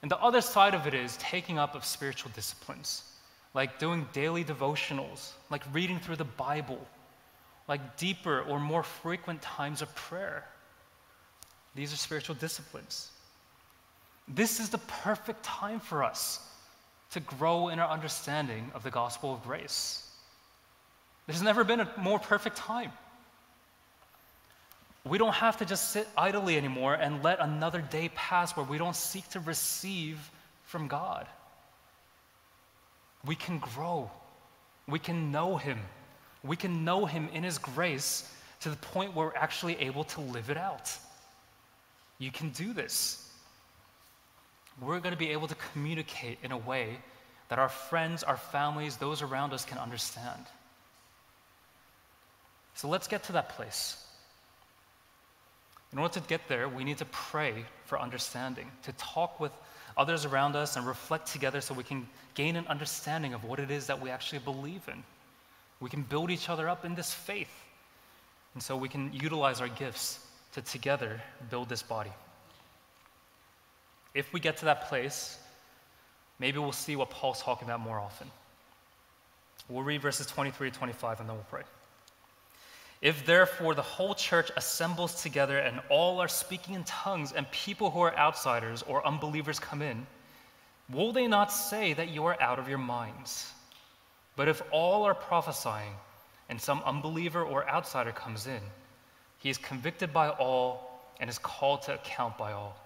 And 0.02 0.12
the 0.12 0.20
other 0.20 0.42
side 0.42 0.76
of 0.76 0.86
it 0.86 0.94
is 0.94 1.18
taking 1.18 1.58
up 1.58 1.76
of 1.76 1.86
spiritual 1.86 2.32
disciplines 2.36 3.13
like 3.54 3.80
doing 3.80 4.08
daily 4.14 4.44
devotionals, 4.44 5.32
like 5.50 5.64
reading 5.74 6.00
through 6.00 6.16
the 6.16 6.24
Bible, 6.24 6.80
like 7.68 7.98
deeper 7.98 8.42
or 8.42 8.60
more 8.60 8.84
frequent 8.84 9.42
times 9.42 9.82
of 9.82 9.94
prayer. 9.96 10.44
These 11.76 11.94
are 11.94 11.98
spiritual 11.98 12.36
disciplines. 12.36 13.12
This 14.28 14.60
is 14.60 14.70
the 14.70 14.78
perfect 14.78 15.44
time 15.44 15.80
for 15.80 16.04
us 16.04 16.40
to 17.12 17.20
grow 17.20 17.70
in 17.70 17.80
our 17.80 17.90
understanding 17.90 18.72
of 18.74 18.84
the 18.84 18.90
gospel 18.90 19.34
of 19.34 19.44
grace. 19.44 20.10
There's 21.28 21.42
never 21.42 21.64
been 21.64 21.80
a 21.80 21.90
more 21.98 22.20
perfect 22.20 22.58
time. 22.58 22.92
We 25.06 25.18
don't 25.18 25.34
have 25.34 25.58
to 25.58 25.66
just 25.66 25.92
sit 25.92 26.08
idly 26.18 26.58
anymore 26.58 26.96
and 26.96 27.22
let 27.24 27.40
another 27.40 27.82
day 27.82 28.10
pass 28.16 28.56
where 28.56 28.66
we 28.66 28.78
don't 28.78 28.96
seek 28.96 29.28
to 29.30 29.40
receive 29.42 30.18
from 30.66 30.88
God 30.88 31.28
we 33.26 33.36
can 33.36 33.60
grow. 33.60 34.10
We 34.88 35.00
can 35.00 35.32
know 35.32 35.58
Him. 35.58 35.80
We 36.44 36.56
can 36.56 36.84
know 36.84 37.06
Him 37.06 37.30
in 37.34 37.44
His 37.44 37.58
grace 37.58 38.30
to 38.62 38.70
the 38.70 38.76
point 38.76 39.16
where 39.16 39.28
we're 39.28 39.36
actually 39.36 39.80
able 39.80 40.04
to 40.06 40.22
live 40.22 40.50
it 40.50 40.58
out. 40.58 40.92
You 42.18 42.32
can 42.32 42.50
do 42.52 42.74
this. 42.74 43.30
We're 44.82 45.00
going 45.00 45.14
to 45.14 45.20
be 45.20 45.30
able 45.30 45.48
to 45.48 45.56
communicate 45.72 46.40
in 46.44 46.52
a 46.52 46.58
way 46.58 46.98
that 47.50 47.60
our 47.60 47.70
friends, 47.70 48.24
our 48.24 48.38
families, 48.38 48.98
those 48.98 49.22
around 49.22 49.54
us 49.54 49.66
can 49.66 49.78
understand. 49.78 50.46
So 52.76 52.88
let's 52.88 53.08
get 53.08 53.24
to 53.26 53.34
that 53.34 53.50
place. 53.50 54.04
In 55.92 56.00
order 56.00 56.16
to 56.16 56.22
get 56.22 56.48
there, 56.48 56.68
we 56.68 56.84
need 56.84 56.98
to 56.98 57.06
pray 57.06 57.66
for 57.86 58.00
understanding, 58.00 58.72
to 58.84 58.94
talk 58.94 59.40
with 59.40 59.52
others 59.98 60.26
around 60.26 60.56
us 60.56 60.76
and 60.76 60.86
reflect 60.86 61.28
together 61.28 61.62
so 61.62 61.74
we 61.74 61.84
can 61.84 62.08
gain 62.34 62.56
an 62.56 62.66
understanding 62.68 63.34
of 63.34 63.44
what 63.44 63.60
it 63.60 63.72
is 63.72 63.88
that 63.88 64.02
we 64.02 64.10
actually 64.10 64.40
believe 64.40 64.82
in. 64.88 65.04
We 65.80 65.90
can 65.90 66.04
build 66.04 66.32
each 66.32 66.50
other 66.50 66.70
up 66.70 66.86
in 66.86 66.96
this 66.96 67.14
faith. 67.14 67.52
And 68.54 68.64
so 68.64 68.76
we 68.76 68.90
can 68.90 69.12
utilize 69.14 69.62
our 69.62 69.68
gifts 69.68 70.26
to 70.54 70.62
together 70.62 71.22
build 71.50 71.70
this 71.70 71.82
body. 71.82 72.12
If 74.14 74.32
we 74.32 74.40
get 74.40 74.58
to 74.58 74.66
that 74.66 74.88
place, 74.88 75.40
maybe 76.40 76.60
we'll 76.60 76.72
see 76.72 76.96
what 76.96 77.10
Paul's 77.10 77.42
talking 77.42 77.68
about 77.68 77.80
more 77.80 78.00
often. 78.00 78.30
We'll 79.70 79.84
read 79.84 80.02
verses 80.02 80.28
23 80.28 80.72
to 80.72 80.78
25 80.78 81.20
and 81.20 81.30
then 81.30 81.36
we'll 81.36 81.46
pray. 81.46 81.64
If 83.04 83.26
therefore 83.26 83.76
the 83.76 83.82
whole 83.82 84.16
church 84.16 84.50
assembles 84.56 85.22
together 85.22 85.58
and 85.60 85.82
all 85.90 86.22
are 86.22 86.30
speaking 86.30 86.74
in 86.74 86.86
tongues, 86.86 87.34
and 87.34 87.52
people 87.52 87.92
who 87.92 88.00
are 88.00 88.18
outsiders 88.18 88.82
or 88.84 89.06
unbelievers 89.06 89.60
come 89.60 89.82
in, 89.82 90.08
will 90.90 91.12
they 91.12 91.28
not 91.28 91.52
say 91.52 91.92
that 91.92 92.12
you 92.12 92.24
are 92.24 92.42
out 92.42 92.60
of 92.60 92.70
your 92.70 92.78
minds? 92.78 93.52
But 94.38 94.48
if 94.48 94.62
all 94.72 95.04
are 95.04 95.14
prophesying, 95.14 95.92
and 96.48 96.62
some 96.62 96.82
unbeliever 96.86 97.44
or 97.44 97.70
outsider 97.70 98.14
comes 98.14 98.48
in, 98.48 98.62
He 99.40 99.50
is 99.50 99.58
convicted 99.58 100.14
by 100.14 100.30
all 100.30 101.02
and 101.20 101.30
is 101.30 101.40
called 101.40 101.82
to 101.82 101.96
account 101.96 102.38
by 102.38 102.54
all. 102.54 102.78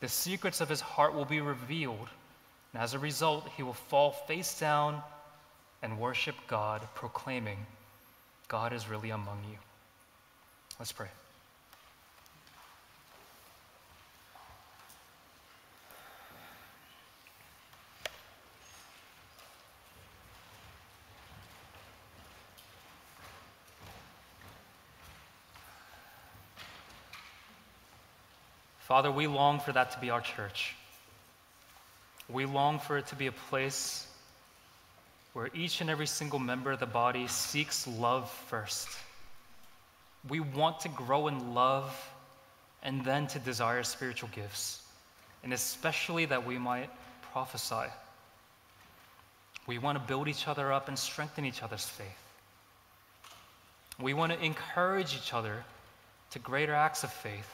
The 0.00 0.08
secrets 0.08 0.60
of 0.60 0.68
his 0.68 0.80
heart 0.80 1.14
will 1.14 1.24
be 1.24 1.40
revealed, 1.40 2.08
and 2.72 2.82
as 2.82 2.94
a 2.94 2.98
result, 2.98 3.48
he 3.56 3.62
will 3.62 3.72
fall 3.72 4.10
face 4.10 4.58
down 4.58 5.00
and 5.82 6.00
worship 6.00 6.34
God, 6.48 6.82
proclaiming, 6.96 7.58
God 8.48 8.72
is 8.72 8.88
really 8.88 9.10
among 9.10 9.38
you. 9.50 9.58
Let's 10.78 10.92
pray. 10.92 11.08
Father, 28.78 29.12
we 29.12 29.26
long 29.26 29.60
for 29.60 29.72
that 29.72 29.90
to 29.90 30.00
be 30.00 30.08
our 30.08 30.22
church. 30.22 30.74
We 32.30 32.46
long 32.46 32.78
for 32.78 32.96
it 32.96 33.06
to 33.08 33.16
be 33.16 33.26
a 33.26 33.32
place 33.32 34.06
where 35.32 35.48
each 35.54 35.80
and 35.80 35.90
every 35.90 36.06
single 36.06 36.38
member 36.38 36.72
of 36.72 36.80
the 36.80 36.86
body 36.86 37.26
seeks 37.26 37.86
love 37.86 38.30
first. 38.48 38.88
We 40.28 40.40
want 40.40 40.80
to 40.80 40.88
grow 40.88 41.28
in 41.28 41.54
love 41.54 41.92
and 42.82 43.04
then 43.04 43.26
to 43.28 43.38
desire 43.38 43.82
spiritual 43.82 44.30
gifts, 44.34 44.82
and 45.42 45.52
especially 45.52 46.24
that 46.26 46.44
we 46.44 46.58
might 46.58 46.90
prophesy. 47.32 47.90
We 49.66 49.78
want 49.78 49.98
to 49.98 50.04
build 50.04 50.28
each 50.28 50.48
other 50.48 50.72
up 50.72 50.88
and 50.88 50.98
strengthen 50.98 51.44
each 51.44 51.62
other's 51.62 51.84
faith. 51.84 52.06
We 54.00 54.14
want 54.14 54.32
to 54.32 54.42
encourage 54.42 55.14
each 55.14 55.34
other 55.34 55.64
to 56.30 56.38
greater 56.38 56.74
acts 56.74 57.04
of 57.04 57.12
faith 57.12 57.48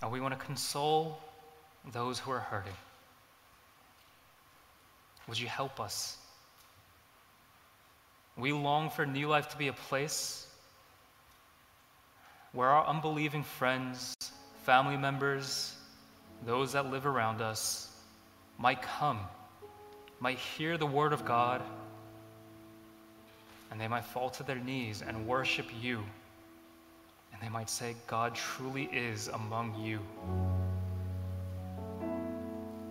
and 0.00 0.12
we 0.12 0.20
want 0.20 0.38
to 0.38 0.44
console 0.44 1.18
those 1.92 2.18
who 2.18 2.30
are 2.30 2.38
hurting. 2.38 2.72
Would 5.26 5.38
you 5.38 5.48
help 5.48 5.80
us? 5.80 6.16
We 8.38 8.52
long 8.52 8.90
for 8.90 9.04
New 9.04 9.28
Life 9.28 9.48
to 9.50 9.58
be 9.58 9.68
a 9.68 9.72
place 9.72 10.46
where 12.52 12.68
our 12.68 12.86
unbelieving 12.86 13.42
friends, 13.42 14.14
family 14.64 14.96
members, 14.96 15.76
those 16.46 16.72
that 16.72 16.90
live 16.90 17.06
around 17.06 17.42
us 17.42 17.92
might 18.58 18.80
come, 18.80 19.18
might 20.20 20.38
hear 20.38 20.78
the 20.78 20.86
Word 20.86 21.12
of 21.12 21.24
God, 21.24 21.62
and 23.70 23.80
they 23.80 23.88
might 23.88 24.04
fall 24.04 24.30
to 24.30 24.42
their 24.42 24.58
knees 24.58 25.02
and 25.02 25.26
worship 25.26 25.66
you 25.80 26.04
and 27.38 27.46
they 27.46 27.52
might 27.52 27.70
say, 27.70 27.94
God 28.08 28.34
truly 28.34 28.88
is 28.92 29.28
among 29.28 29.80
you. 29.80 30.00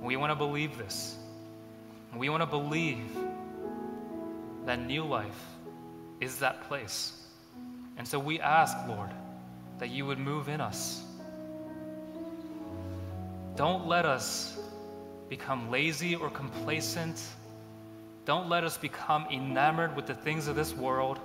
We 0.01 0.15
want 0.15 0.31
to 0.31 0.35
believe 0.35 0.77
this. 0.77 1.17
We 2.15 2.29
want 2.29 2.41
to 2.41 2.47
believe 2.47 3.17
that 4.67 4.79
new 4.79 5.03
life 5.03 5.43
is 6.21 6.39
that 6.39 6.67
place. 6.67 7.13
And 7.97 8.07
so 8.07 8.19
we 8.19 8.39
ask, 8.39 8.77
Lord, 8.87 9.09
that 9.79 9.89
you 9.89 10.05
would 10.05 10.19
move 10.19 10.47
in 10.47 10.61
us. 10.61 11.03
Don't 13.55 13.87
let 13.87 14.05
us 14.05 14.59
become 15.29 15.71
lazy 15.71 16.15
or 16.15 16.29
complacent. 16.29 17.21
Don't 18.25 18.49
let 18.49 18.63
us 18.63 18.77
become 18.77 19.25
enamored 19.31 19.95
with 19.95 20.05
the 20.05 20.13
things 20.13 20.47
of 20.47 20.55
this 20.55 20.73
world 20.75 21.19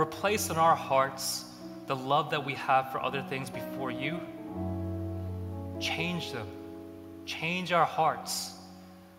replace 0.00 0.50
in 0.50 0.56
our 0.56 0.76
hearts 0.76 1.44
the 1.86 1.96
love 1.96 2.30
that 2.30 2.44
we 2.44 2.54
have 2.54 2.92
for 2.92 3.02
other 3.02 3.22
things 3.22 3.50
before 3.50 3.90
you. 3.90 4.20
Change 5.80 6.32
them. 6.32 6.46
Change 7.26 7.72
our 7.72 7.84
hearts. 7.84 8.54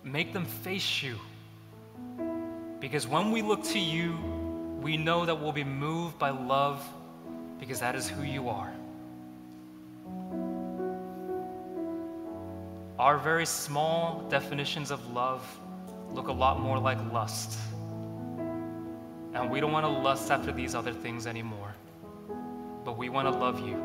Make 0.04 0.34
them 0.34 0.46
face 0.46 1.04
you. 1.04 1.18
Because 2.82 3.08
when 3.08 3.32
we 3.32 3.44
look 3.44 3.64
to 3.66 3.80
you, 3.80 4.18
we 4.82 4.98
know 4.98 5.24
that 5.26 5.40
we'll 5.40 5.52
be 5.52 5.64
moved 5.64 6.18
by 6.18 6.32
love 6.32 6.84
because 7.60 7.80
that 7.80 7.96
is 7.96 8.10
who 8.10 8.24
you 8.24 8.50
are. 8.50 8.74
Our 12.98 13.20
very 13.20 13.46
small 13.46 14.26
definitions 14.30 14.90
of 14.90 15.14
love 15.14 15.46
look 16.12 16.28
a 16.28 16.32
lot 16.32 16.60
more 16.60 16.80
like 16.80 16.98
lust. 17.14 17.60
And 19.34 19.50
we 19.50 19.60
don't 19.60 19.72
want 19.72 19.86
to 19.86 19.90
lust 19.90 20.32
after 20.32 20.52
these 20.52 20.74
other 20.74 20.92
things 20.92 21.28
anymore. 21.28 21.74
But 22.84 22.98
we 22.98 23.10
want 23.10 23.28
to 23.32 23.38
love 23.38 23.60
you 23.60 23.80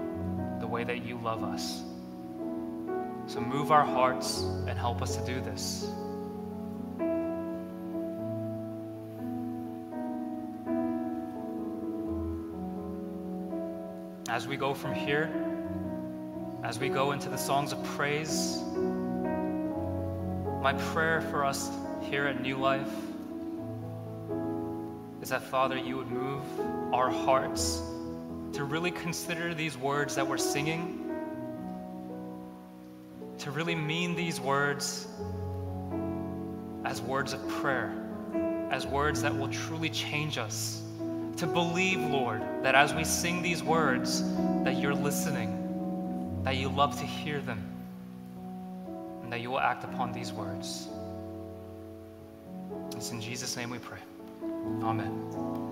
the 0.58 0.66
way 0.66 0.84
that 0.84 1.04
you 1.04 1.18
love 1.18 1.44
us. 1.44 1.82
So 3.26 3.40
move 3.40 3.70
our 3.70 3.84
hearts 3.84 4.40
and 4.66 4.78
help 4.78 5.02
us 5.02 5.16
to 5.16 5.26
do 5.26 5.40
this. 5.42 5.86
As 14.36 14.46
we 14.46 14.58
go 14.58 14.74
from 14.74 14.92
here, 14.92 15.30
as 16.62 16.78
we 16.78 16.90
go 16.90 17.12
into 17.12 17.30
the 17.30 17.38
songs 17.38 17.72
of 17.72 17.82
praise, 17.82 18.62
my 20.60 20.74
prayer 20.92 21.22
for 21.30 21.42
us 21.42 21.70
here 22.02 22.26
at 22.26 22.42
New 22.42 22.58
Life 22.58 22.92
is 25.22 25.30
that, 25.30 25.42
Father, 25.42 25.78
you 25.78 25.96
would 25.96 26.10
move 26.10 26.42
our 26.92 27.08
hearts 27.08 27.80
to 28.52 28.64
really 28.64 28.90
consider 28.90 29.54
these 29.54 29.78
words 29.78 30.14
that 30.16 30.28
we're 30.28 30.36
singing, 30.36 31.10
to 33.38 33.50
really 33.50 33.74
mean 33.74 34.14
these 34.14 34.38
words 34.38 35.08
as 36.84 37.00
words 37.00 37.32
of 37.32 37.48
prayer, 37.48 37.90
as 38.70 38.86
words 38.86 39.22
that 39.22 39.34
will 39.34 39.48
truly 39.48 39.88
change 39.88 40.36
us. 40.36 40.82
To 41.38 41.46
believe, 41.46 42.00
Lord, 42.00 42.42
that 42.66 42.74
as 42.74 42.92
we 42.92 43.04
sing 43.04 43.42
these 43.42 43.62
words, 43.62 44.24
that 44.64 44.76
you're 44.76 44.92
listening, 44.92 46.40
that 46.42 46.56
you 46.56 46.68
love 46.68 46.98
to 46.98 47.06
hear 47.06 47.40
them, 47.40 47.64
and 49.22 49.32
that 49.32 49.40
you 49.40 49.52
will 49.52 49.60
act 49.60 49.84
upon 49.84 50.10
these 50.10 50.32
words. 50.32 50.88
It's 52.96 53.12
in 53.12 53.20
Jesus' 53.20 53.56
name 53.56 53.70
we 53.70 53.78
pray. 53.78 54.00
Amen. 54.82 55.65